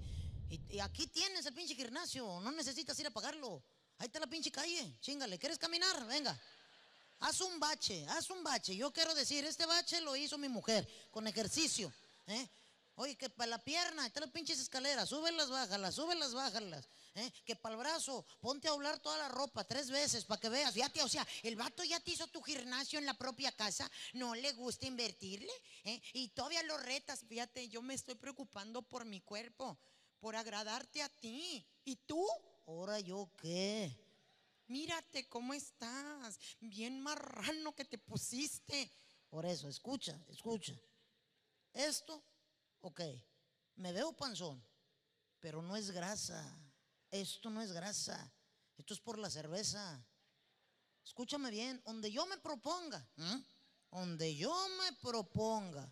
y- 0.50 0.62
y 0.76 0.80
aquí 0.80 1.06
tienes 1.08 1.46
el 1.46 1.54
pinche 1.54 1.76
gimnasio. 1.76 2.40
No 2.42 2.52
necesitas 2.52 3.00
ir 3.00 3.08
a 3.08 3.12
pagarlo. 3.12 3.62
Ahí 4.00 4.08
está 4.08 4.20
la 4.20 4.28
pinche 4.28 4.52
calle. 4.52 4.96
Chingale, 5.00 5.38
¿quieres 5.38 5.60
caminar? 5.60 6.06
Venga. 6.08 6.40
Haz 7.20 7.41
un 7.41 7.59
bache, 7.59 8.05
haz 8.09 8.30
un 8.30 8.43
bache. 8.43 8.76
Yo 8.76 8.91
quiero 8.91 9.13
decir, 9.15 9.43
este 9.45 9.65
bache 9.65 10.01
lo 10.01 10.15
hizo 10.15 10.38
mi 10.38 10.49
mujer 10.49 10.88
con 11.11 11.28
ejercicio. 11.28 11.91
¿eh? 12.28 12.47
Oye, 12.95 13.15
que 13.15 13.30
para 13.30 13.51
la 13.51 13.59
pierna, 13.59 14.03
ahí 14.03 14.07
están 14.07 14.22
las 14.22 14.32
pinches 14.32 14.59
escaleras, 14.59 15.09
súbelas, 15.09 15.49
bájalas, 15.49 15.95
súbelas, 15.95 16.34
bájalas. 16.34 16.88
¿eh? 17.15 17.32
Que 17.45 17.55
para 17.55 17.74
el 17.74 17.80
brazo, 17.80 18.26
ponte 18.39 18.68
a 18.68 18.72
doblar 18.72 18.99
toda 18.99 19.18
la 19.18 19.30
ropa 19.30 19.63
tres 19.63 19.89
veces 19.89 20.26
para 20.26 20.39
que 20.39 20.49
veas. 20.49 20.74
Fíjate, 20.74 21.01
o 21.01 21.09
sea, 21.09 21.28
el 21.43 21.55
vato 21.55 21.84
ya 21.84 21.99
te 21.99 22.11
hizo 22.11 22.28
tu 22.28 22.41
gimnasio 22.41 22.99
en 22.99 23.05
la 23.05 23.15
propia 23.15 23.51
casa, 23.51 23.89
no 24.13 24.36
le 24.36 24.51
gusta 24.53 24.86
invertirle. 24.86 25.51
¿eh? 25.86 26.01
Y 26.13 26.30
todavía 26.30 26.61
lo 26.63 26.78
retas. 26.78 27.22
Fíjate, 27.28 27.68
yo 27.70 27.82
me 27.82 27.95
estoy 27.95 28.15
preocupando 28.15 28.84
por 28.84 29.05
mi 29.05 29.22
cuerpo, 29.22 29.78
por 30.20 30.36
agradarte 30.36 31.01
a 31.01 31.09
ti. 31.09 31.65
¿Y 31.84 31.95
tú? 31.95 32.28
¿Ahora 32.68 32.99
yo 32.99 33.30
qué? 33.41 34.07
Mírate 34.68 35.28
cómo 35.30 35.53
estás, 35.53 36.39
bien 36.59 36.99
marrano 36.99 37.74
que 37.74 37.86
te 37.86 37.97
pusiste. 37.97 38.91
Por 39.30 39.45
eso, 39.45 39.70
escucha, 39.70 40.20
escucha. 40.28 40.74
Esto, 41.74 42.24
ok, 42.82 43.01
me 43.76 43.93
veo 43.93 44.13
panzón, 44.13 44.61
pero 45.39 45.61
no 45.61 45.76
es 45.76 45.91
grasa. 45.91 46.43
Esto 47.11 47.49
no 47.49 47.61
es 47.61 47.72
grasa. 47.72 48.32
Esto 48.78 48.93
es 48.93 48.99
por 48.99 49.18
la 49.18 49.30
cerveza. 49.30 50.05
Escúchame 51.03 51.49
bien, 51.49 51.82
donde 51.86 52.11
yo 52.11 52.26
me 52.26 52.38
proponga, 52.38 53.07
¿m? 53.15 53.45
donde 53.91 54.36
yo 54.36 54.53
me 54.82 54.91
proponga, 54.97 55.89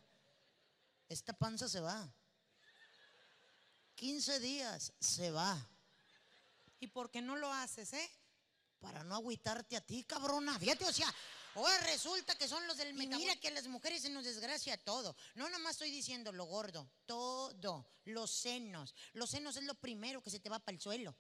esta 1.08 1.34
panza 1.34 1.70
se 1.70 1.80
va. 1.80 2.14
15 3.96 4.40
días 4.42 4.92
se 5.00 5.32
va. 5.32 5.70
¿Y 6.80 6.88
por 6.88 7.10
qué 7.10 7.22
no 7.22 7.38
lo 7.38 7.52
haces, 7.54 7.94
eh? 7.94 8.12
Para 8.86 9.04
no 9.04 9.16
agüitarte 9.16 9.76
a 9.76 9.82
ti, 9.82 10.04
cabrona. 10.04 10.60
Fíjate, 10.60 10.86
o 10.86 10.94
sea, 10.94 11.12
ahora 11.56 11.76
resulta 11.80 12.36
que 12.36 12.48
son 12.48 12.68
los 12.68 12.78
del 12.78 12.94
metabol. 12.94 13.18
Mira 13.18 13.36
que 13.38 13.48
a 13.48 13.52
las 13.52 13.68
mujeres 13.68 14.04
se 14.04 14.12
nos 14.12 14.26
desgracia 14.26 14.78
todo. 14.78 15.16
No 15.34 15.50
nomás 15.50 15.72
estoy 15.72 15.90
diciendo 15.90 16.32
lo 16.32 16.46
gordo, 16.46 16.88
todo. 17.08 17.88
Los 18.06 18.30
senos. 18.30 18.94
Los 19.14 19.32
senos 19.32 19.58
es 19.58 19.64
lo 19.64 19.74
primero 19.74 20.22
que 20.22 20.30
se 20.30 20.40
te 20.40 20.50
va 20.50 20.60
para 20.60 20.76
el 20.76 20.82
suelo. 20.82 21.16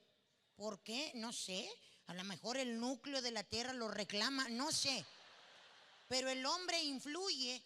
¿Por 0.55 0.83
qué? 0.83 1.11
No 1.15 1.33
sé. 1.33 1.67
A 2.05 2.13
lo 2.13 2.23
mejor 2.23 2.57
el 2.57 2.79
núcleo 2.79 3.19
de 3.23 3.31
la 3.31 3.43
tierra 3.43 3.73
lo 3.73 3.87
reclama, 3.87 4.47
no 4.49 4.71
sé. 4.71 5.03
Pero 6.07 6.29
el 6.29 6.45
hombre 6.45 6.83
influye 6.83 7.63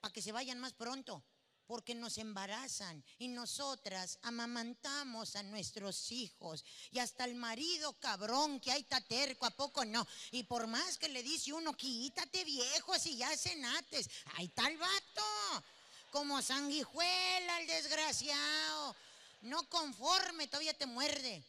para 0.00 0.12
que 0.12 0.22
se 0.22 0.30
vayan 0.30 0.60
más 0.60 0.74
pronto, 0.74 1.24
porque 1.70 1.94
nos 1.94 2.18
embarazan 2.18 3.00
y 3.16 3.28
nosotras 3.28 4.18
amamantamos 4.22 5.36
a 5.36 5.44
nuestros 5.44 6.10
hijos 6.10 6.64
y 6.90 6.98
hasta 6.98 7.24
el 7.24 7.36
marido 7.36 7.92
cabrón 8.00 8.58
que 8.58 8.72
hay 8.72 8.82
taterco, 8.82 9.46
¿a 9.46 9.52
poco 9.52 9.84
no? 9.84 10.04
Y 10.32 10.42
por 10.42 10.66
más 10.66 10.98
que 10.98 11.08
le 11.08 11.22
dice 11.22 11.52
uno, 11.52 11.72
quítate 11.74 12.42
viejo 12.42 12.98
si 12.98 13.16
ya 13.16 13.36
cenates, 13.36 14.10
ahí 14.34 14.46
está 14.46 14.66
el 14.66 14.78
vato, 14.78 15.64
como 16.10 16.42
sanguijuela 16.42 17.60
el 17.60 17.68
desgraciado, 17.68 18.96
no 19.42 19.62
conforme, 19.68 20.48
todavía 20.48 20.76
te 20.76 20.86
muerde. 20.86 21.40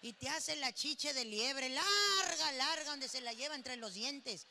Y 0.00 0.14
te 0.14 0.28
hace 0.30 0.56
la 0.56 0.74
chiche 0.74 1.14
de 1.14 1.24
liebre, 1.24 1.68
larga, 1.68 2.52
larga, 2.54 2.90
donde 2.90 3.06
se 3.06 3.20
la 3.20 3.32
lleva 3.32 3.54
entre 3.54 3.76
los 3.76 3.94
dientes. 3.94 4.48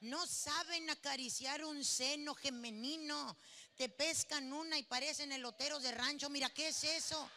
No 0.00 0.26
saben 0.26 0.90
acariciar 0.90 1.64
un 1.64 1.84
seno 1.84 2.34
femenino. 2.34 3.36
Te 3.78 3.88
pescan 3.88 4.52
una 4.52 4.76
y 4.76 4.82
parecen 4.82 5.30
eloteros 5.30 5.84
de 5.84 5.92
rancho. 5.92 6.28
Mira, 6.28 6.50
¿qué 6.50 6.68
es 6.68 6.82
eso? 6.82 7.30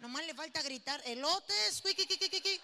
Nomás 0.00 0.26
le 0.26 0.34
falta 0.34 0.60
gritar, 0.60 1.00
elotes, 1.06 1.80
qui, 1.80 1.94
qui, 1.94 2.04
qui, 2.04 2.18
qui, 2.18 2.28
qui, 2.28 2.40
qui". 2.40 2.60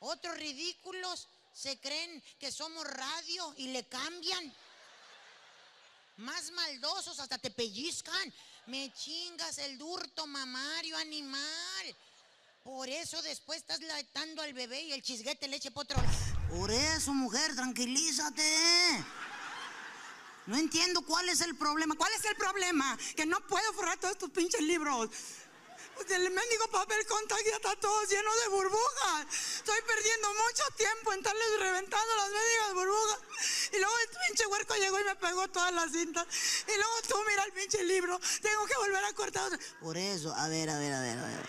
Otros 0.00 0.36
ridículos 0.36 1.28
se 1.54 1.78
creen 1.78 2.20
que 2.40 2.50
somos 2.50 2.84
radio 2.84 3.54
y 3.58 3.68
le 3.68 3.84
cambian. 3.84 4.52
Más 6.16 6.50
maldosos, 6.50 7.20
hasta 7.20 7.38
te 7.38 7.50
pellizcan. 7.50 8.34
Me 8.66 8.92
chingas 8.92 9.58
el 9.58 9.78
durto 9.78 10.26
mamario 10.26 10.96
animal. 10.96 11.96
Por 12.64 12.88
eso 12.88 13.22
después 13.22 13.60
estás 13.60 13.80
latando 13.82 14.42
al 14.42 14.52
bebé 14.52 14.82
y 14.82 14.92
el 14.92 15.02
chisguete 15.02 15.46
le 15.46 15.58
eche 15.58 15.70
por 15.70 15.84
otro. 15.84 16.02
Por 16.50 16.72
eso, 16.72 17.14
mujer, 17.14 17.54
tranquilízate. 17.54 19.04
No 20.46 20.56
entiendo 20.56 21.02
cuál 21.02 21.28
es 21.28 21.40
el 21.40 21.56
problema. 21.56 21.94
¿Cuál 21.96 22.12
es 22.12 22.24
el 22.24 22.36
problema? 22.36 22.96
Que 23.16 23.26
no 23.26 23.40
puedo 23.46 23.72
forrar 23.72 23.98
todos 23.98 24.12
estos 24.12 24.30
pinches 24.30 24.60
libros. 24.60 25.10
Pues 25.96 26.10
El 26.10 26.30
mendigo 26.30 26.68
papel 26.70 27.04
contact 27.06 27.46
está 27.46 27.74
todo 27.76 28.04
lleno 28.04 28.30
de 28.42 28.48
burbujas. 28.48 29.26
Estoy 29.56 29.80
perdiendo 29.86 30.28
mucho 30.28 30.62
tiempo 30.76 31.12
en 31.12 31.18
estarles 31.18 31.58
reventando 31.58 32.16
las 32.16 32.30
mendigas 32.30 32.74
burbujas. 32.74 33.18
Y 33.72 33.78
luego 33.78 33.94
el 33.98 34.08
pinche 34.26 34.46
huerco 34.46 34.74
llegó 34.76 35.00
y 35.00 35.04
me 35.04 35.16
pegó 35.16 35.48
todas 35.48 35.72
las 35.72 35.90
cintas. 35.90 36.26
Y 36.68 36.76
luego 36.76 36.94
tú 37.08 37.16
mira 37.26 37.44
el 37.44 37.52
pinche 37.52 37.82
libro. 37.84 38.20
Tengo 38.42 38.66
que 38.66 38.76
volver 38.76 39.04
a 39.04 39.12
cortar. 39.14 39.58
Por 39.80 39.96
eso, 39.96 40.34
a 40.34 40.48
ver, 40.48 40.68
a 40.68 40.78
ver, 40.78 40.92
a 40.92 41.00
ver, 41.00 41.18
a 41.18 41.24
ver. 41.24 41.48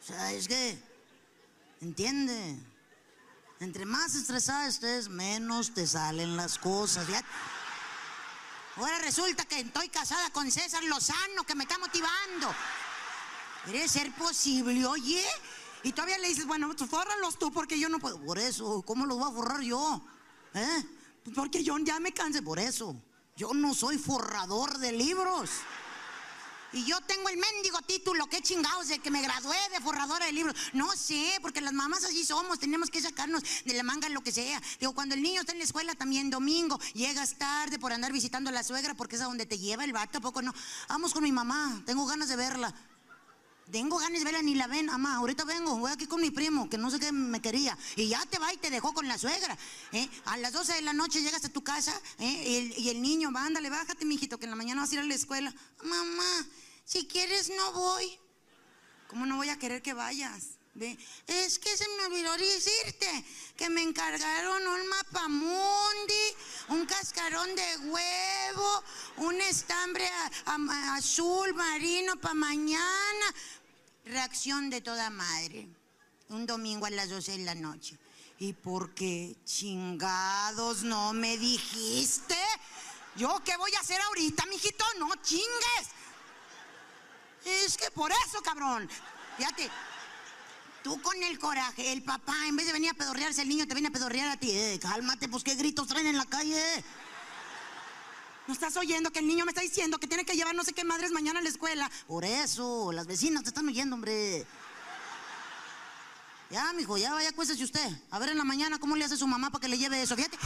O 0.00 0.06
sea, 0.06 0.32
es 0.32 0.46
que, 0.46 0.78
entiende, 1.80 2.56
entre 3.60 3.86
más 3.86 4.14
estresada 4.14 4.66
estés, 4.66 5.08
menos 5.08 5.74
te 5.74 5.86
salen 5.86 6.36
las 6.36 6.58
cosas. 6.58 7.06
¿ya? 7.08 7.22
Ahora 8.76 8.98
resulta 8.98 9.44
que 9.44 9.60
estoy 9.60 9.88
casada 9.88 10.30
con 10.30 10.50
César 10.50 10.82
Lozano, 10.84 11.44
que 11.46 11.54
me 11.54 11.64
está 11.64 11.78
motivando. 11.78 12.52
¿Debe 13.66 13.88
ser 13.88 14.12
posible, 14.12 14.84
oye? 14.84 15.24
Y 15.82 15.92
todavía 15.92 16.18
le 16.18 16.28
dices, 16.28 16.46
bueno, 16.46 16.74
tú 16.74 16.86
fórralos 16.86 17.38
tú 17.38 17.52
porque 17.52 17.78
yo 17.78 17.88
no 17.88 17.98
puedo. 17.98 18.20
Por 18.20 18.38
eso, 18.38 18.82
¿cómo 18.82 19.06
los 19.06 19.18
voy 19.18 19.30
a 19.30 19.34
forrar 19.34 19.60
yo? 19.60 20.04
¿Eh? 20.54 20.84
Pues 21.22 21.36
Porque 21.36 21.62
yo 21.62 21.76
ya 21.78 22.00
me 22.00 22.12
cansé. 22.12 22.42
Por 22.42 22.58
eso, 22.58 22.96
yo 23.36 23.54
no 23.54 23.74
soy 23.74 23.98
forrador 23.98 24.78
de 24.78 24.92
libros. 24.92 25.50
Y 26.74 26.84
yo 26.84 27.00
tengo 27.02 27.28
el 27.28 27.36
mendigo 27.36 27.80
título, 27.82 28.26
qué 28.26 28.42
chingados, 28.42 28.88
de 28.88 28.98
que 28.98 29.10
me 29.10 29.22
gradué 29.22 29.56
de 29.72 29.80
forradora 29.80 30.26
de 30.26 30.32
libros. 30.32 30.56
No 30.72 30.90
sé, 30.96 31.38
porque 31.40 31.60
las 31.60 31.72
mamás 31.72 32.04
así 32.04 32.24
somos, 32.24 32.58
tenemos 32.58 32.90
que 32.90 33.00
sacarnos 33.00 33.42
de 33.64 33.74
la 33.74 33.84
manga 33.84 34.08
lo 34.08 34.22
que 34.22 34.32
sea. 34.32 34.60
Digo, 34.80 34.92
cuando 34.92 35.14
el 35.14 35.22
niño 35.22 35.40
está 35.40 35.52
en 35.52 35.58
la 35.58 35.64
escuela 35.64 35.94
también 35.94 36.30
domingo, 36.30 36.80
llegas 36.92 37.38
tarde 37.38 37.78
por 37.78 37.92
andar 37.92 38.12
visitando 38.12 38.50
a 38.50 38.52
la 38.52 38.64
suegra, 38.64 38.94
porque 38.94 39.16
es 39.16 39.22
a 39.22 39.26
donde 39.26 39.46
te 39.46 39.58
lleva 39.58 39.84
el 39.84 39.92
vato, 39.92 40.18
¿a 40.18 40.20
poco 40.20 40.42
no? 40.42 40.52
Vamos 40.88 41.14
con 41.14 41.22
mi 41.22 41.32
mamá, 41.32 41.82
tengo 41.86 42.06
ganas 42.06 42.28
de 42.28 42.36
verla. 42.36 42.74
Tengo 43.70 43.96
ganas 43.96 44.18
de 44.18 44.24
verla, 44.24 44.42
ni 44.42 44.54
la 44.54 44.66
ven, 44.66 44.86
mamá. 44.86 45.16
Ahorita 45.16 45.44
vengo, 45.44 45.78
voy 45.78 45.90
aquí 45.90 46.06
con 46.06 46.20
mi 46.20 46.30
primo, 46.30 46.68
que 46.68 46.76
no 46.76 46.90
sé 46.90 46.98
qué 46.98 47.12
me 47.12 47.40
quería. 47.40 47.76
Y 47.96 48.08
ya 48.08 48.24
te 48.26 48.38
va 48.38 48.52
y 48.52 48.58
te 48.58 48.68
dejó 48.68 48.92
con 48.92 49.08
la 49.08 49.16
suegra. 49.16 49.56
¿eh? 49.92 50.08
A 50.26 50.36
las 50.36 50.52
12 50.52 50.74
de 50.74 50.82
la 50.82 50.92
noche 50.92 51.22
llegas 51.22 51.44
a 51.44 51.48
tu 51.48 51.62
casa 51.62 51.98
¿eh? 52.18 52.74
y, 52.76 52.88
el, 52.90 53.00
niño, 53.00 53.32
va, 53.32 53.46
ándale, 53.46 53.70
bájate, 53.70 54.04
mijito, 54.04 54.38
que 54.38 54.44
en 54.44 54.50
la 54.50 54.56
mañana 54.56 54.82
vas 54.82 54.90
a 54.90 54.94
ir 54.94 55.00
a 55.00 55.04
la 55.04 55.14
escuela. 55.14 55.54
Mamá, 55.82 56.46
si 56.84 57.06
quieres 57.06 57.50
no 57.50 57.72
voy. 57.72 58.18
¿Cómo 59.08 59.26
no 59.26 59.36
voy 59.36 59.48
a 59.48 59.58
querer 59.58 59.82
que 59.82 59.94
vayas? 59.94 60.58
Ve, 60.74 60.98
Es 61.28 61.60
que 61.60 61.76
se 61.76 61.86
me 61.96 62.06
olvidó 62.06 62.36
decirte 62.36 63.24
que 63.56 63.70
me 63.70 63.80
encargaron 63.80 64.66
un 64.66 64.88
mapamundi, 64.88 66.24
un 66.68 66.84
cascarón 66.84 67.54
de 67.54 67.76
huevo, 67.88 68.84
un 69.18 69.40
estambre 69.42 70.08
azul 70.96 71.54
marino 71.54 72.16
para 72.16 72.34
mañana. 72.34 73.34
Reacción 74.04 74.68
de 74.68 74.80
toda 74.80 75.10
madre. 75.10 75.68
Un 76.30 76.44
domingo 76.44 76.86
a 76.86 76.90
las 76.90 77.08
12 77.08 77.32
de 77.32 77.44
la 77.44 77.54
noche. 77.54 77.96
¿Y 78.40 78.52
por 78.52 78.94
qué 78.94 79.36
chingados 79.44 80.82
no 80.82 81.12
me 81.12 81.38
dijiste? 81.38 82.36
¿Yo 83.14 83.40
qué 83.44 83.56
voy 83.56 83.72
a 83.74 83.80
hacer 83.80 84.00
ahorita, 84.00 84.44
mijito? 84.46 84.84
No 84.98 85.14
chingues. 85.22 85.88
Es 87.44 87.76
que 87.76 87.90
por 87.90 88.10
eso, 88.10 88.40
cabrón. 88.42 88.88
Fíjate. 89.36 89.70
Tú 90.82 91.00
con 91.00 91.22
el 91.22 91.38
coraje, 91.38 91.92
el 91.92 92.02
papá, 92.02 92.36
en 92.46 92.56
vez 92.56 92.66
de 92.66 92.74
venir 92.74 92.90
a 92.90 92.94
pedorrearse 92.94 93.40
el 93.40 93.48
niño, 93.48 93.66
te 93.66 93.72
viene 93.72 93.88
a 93.88 93.90
pedorrear 93.90 94.28
a 94.28 94.36
ti. 94.36 94.50
Eh, 94.50 94.78
cálmate, 94.80 95.28
pues 95.28 95.42
qué 95.42 95.54
gritos 95.54 95.88
traen 95.88 96.06
en 96.06 96.18
la 96.18 96.26
calle. 96.26 96.84
¿No 98.46 98.52
estás 98.52 98.76
oyendo 98.76 99.10
que 99.10 99.20
el 99.20 99.26
niño 99.26 99.46
me 99.46 99.52
está 99.52 99.62
diciendo 99.62 99.98
que 99.98 100.06
tiene 100.06 100.26
que 100.26 100.34
llevar 100.34 100.54
no 100.54 100.62
sé 100.62 100.74
qué 100.74 100.84
madres 100.84 101.10
mañana 101.10 101.38
a 101.38 101.42
la 101.42 101.48
escuela? 101.48 101.90
Por 102.06 102.26
eso, 102.26 102.92
las 102.92 103.06
vecinas 103.06 103.44
te 103.44 103.48
están 103.48 103.66
oyendo, 103.66 103.94
hombre. 103.94 104.46
Ya, 106.50 106.70
mijo, 106.74 106.98
ya 106.98 107.14
vaya, 107.14 107.30
acuéstese 107.30 107.64
usted. 107.64 107.90
A 108.10 108.18
ver 108.18 108.28
en 108.28 108.38
la 108.38 108.44
mañana 108.44 108.78
cómo 108.78 108.96
le 108.96 109.06
hace 109.06 109.16
su 109.16 109.26
mamá 109.26 109.48
para 109.50 109.62
que 109.62 109.68
le 109.68 109.78
lleve 109.78 110.02
eso. 110.02 110.14
Fíjate. 110.14 110.36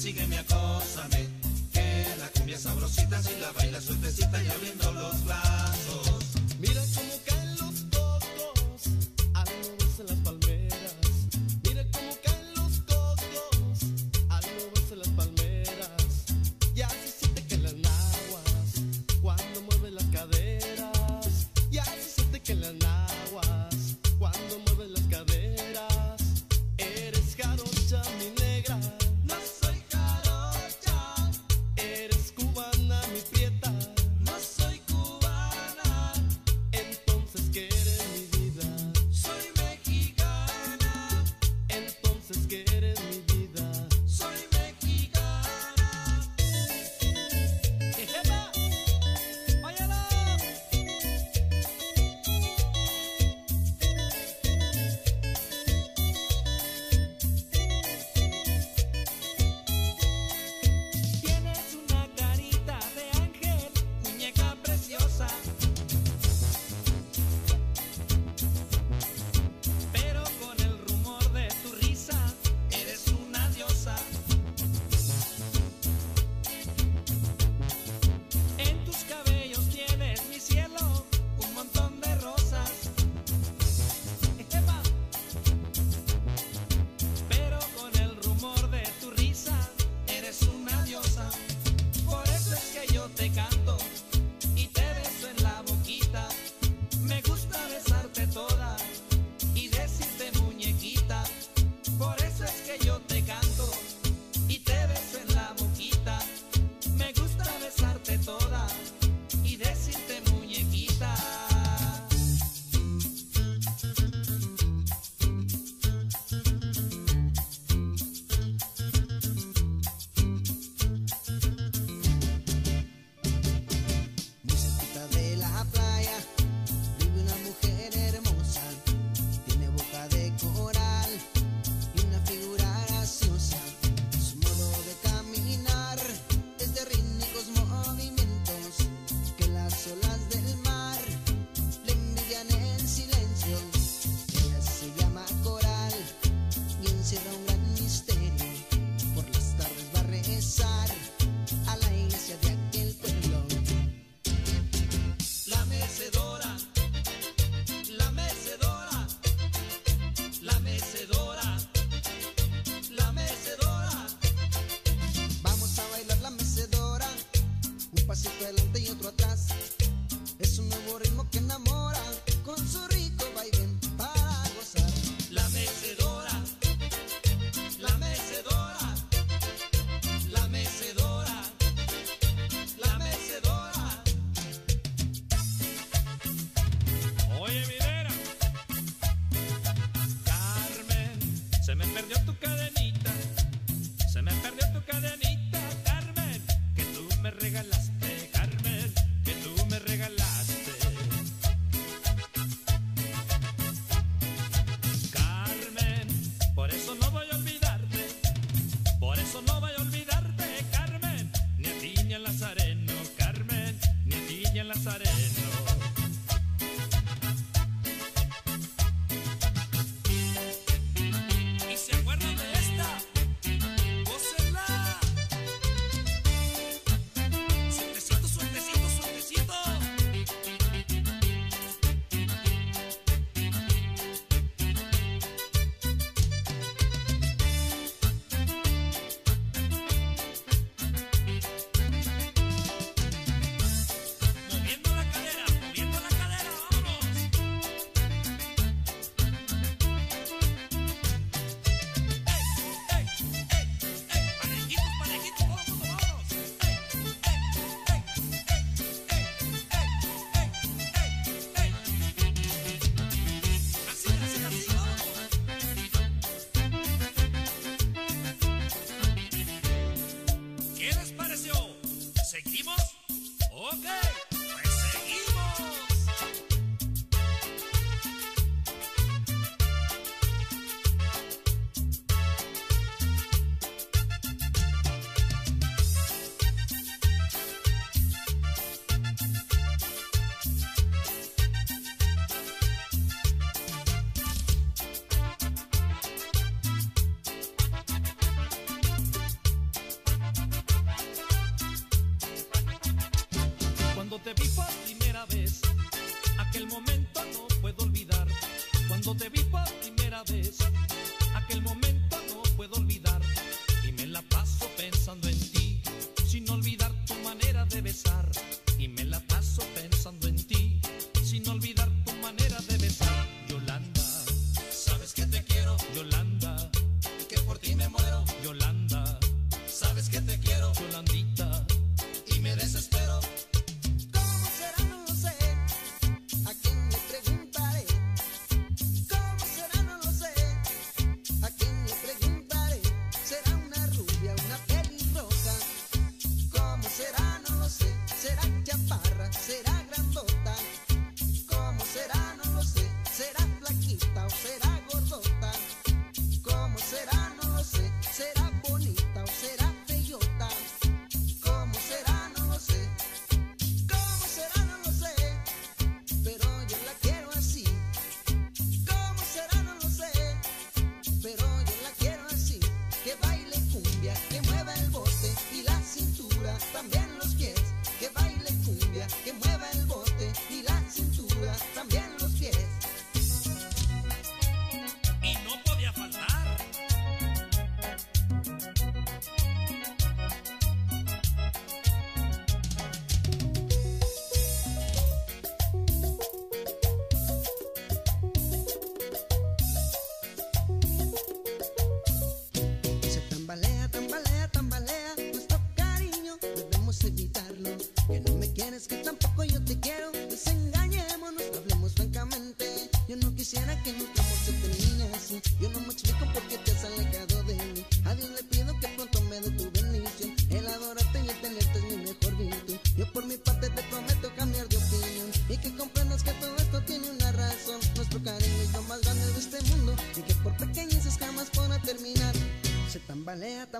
Mírame, 0.00 0.12
sígueme, 0.12 0.38
acósame. 0.38 1.28
Que 1.72 2.06
la 2.18 2.28
cumbia 2.28 2.58
sabrosita 2.58 3.22
si 3.22 3.38
la 3.40 3.52
baila 3.52 3.80
sueltecita 3.80 4.42
y 4.42 4.48
abriendo 4.48 4.92
los 4.92 5.24
brazos. 5.24 6.24
Mira 6.58 6.82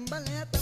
tambaletas. 0.04 0.59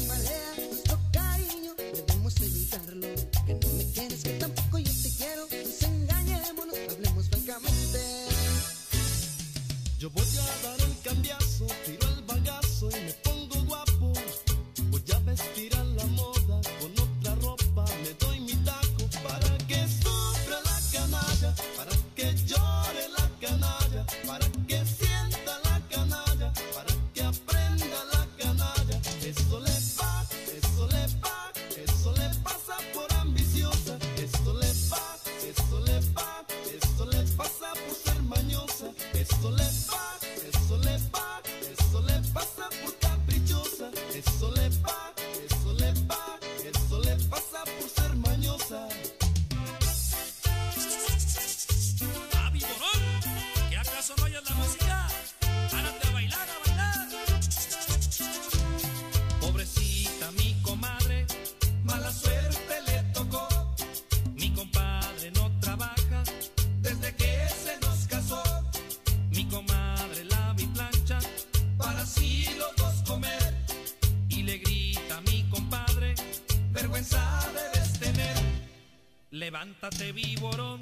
Levántate, 79.58 80.12
víborón, 80.12 80.78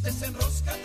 desenróscate 0.00 0.81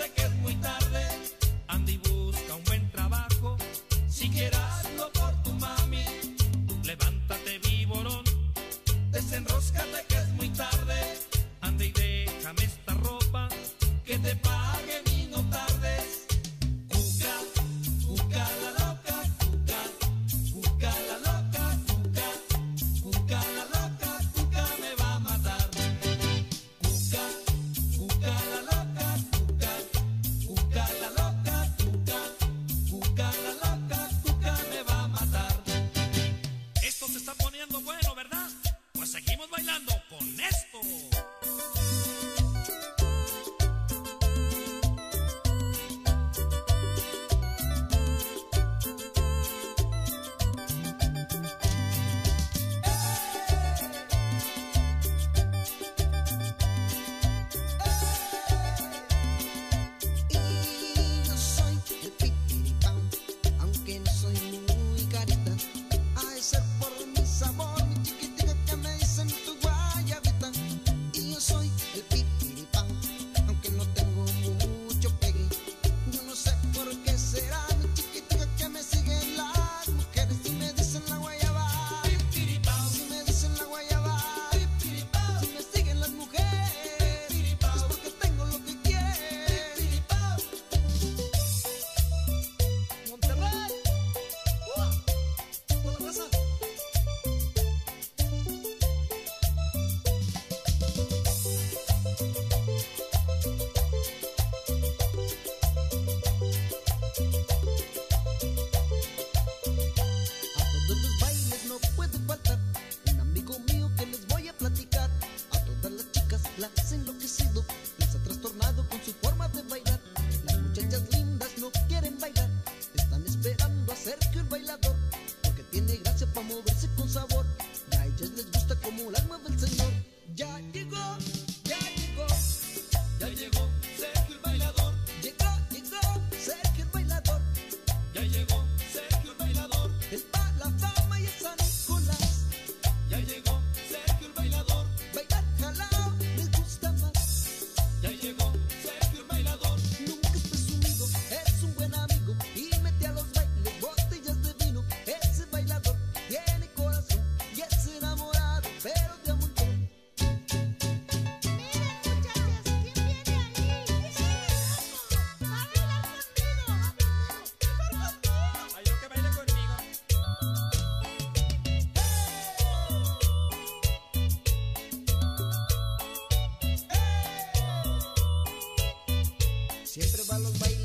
Siempre 179.98 180.22
va 180.30 180.38
los 180.38 180.60
bailes. 180.60 180.77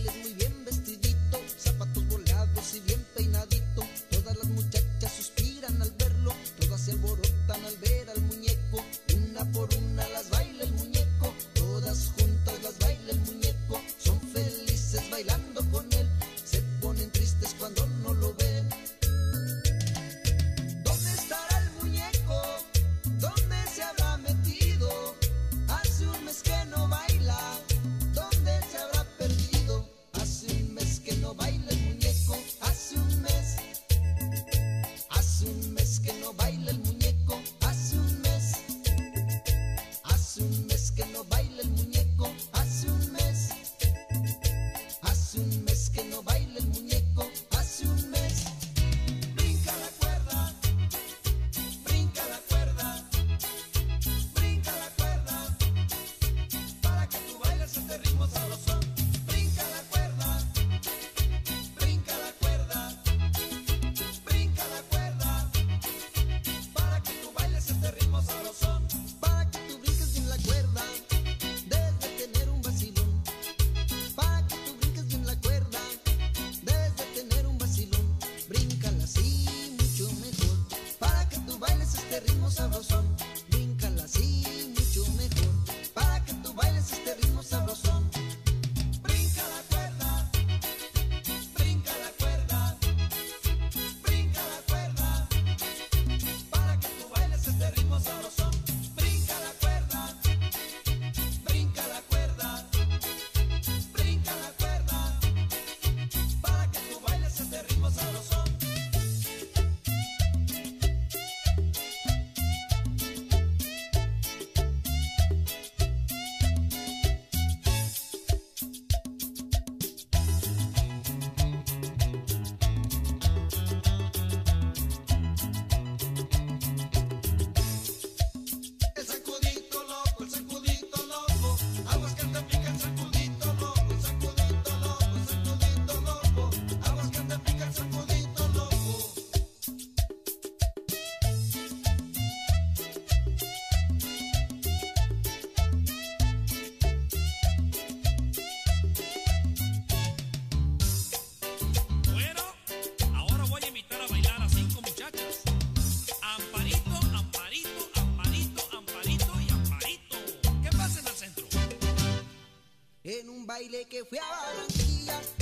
baile 163.53 163.85
que 163.85 164.03
fui 164.07 164.19
a 164.19 164.25
Barranquilla. 164.25 165.41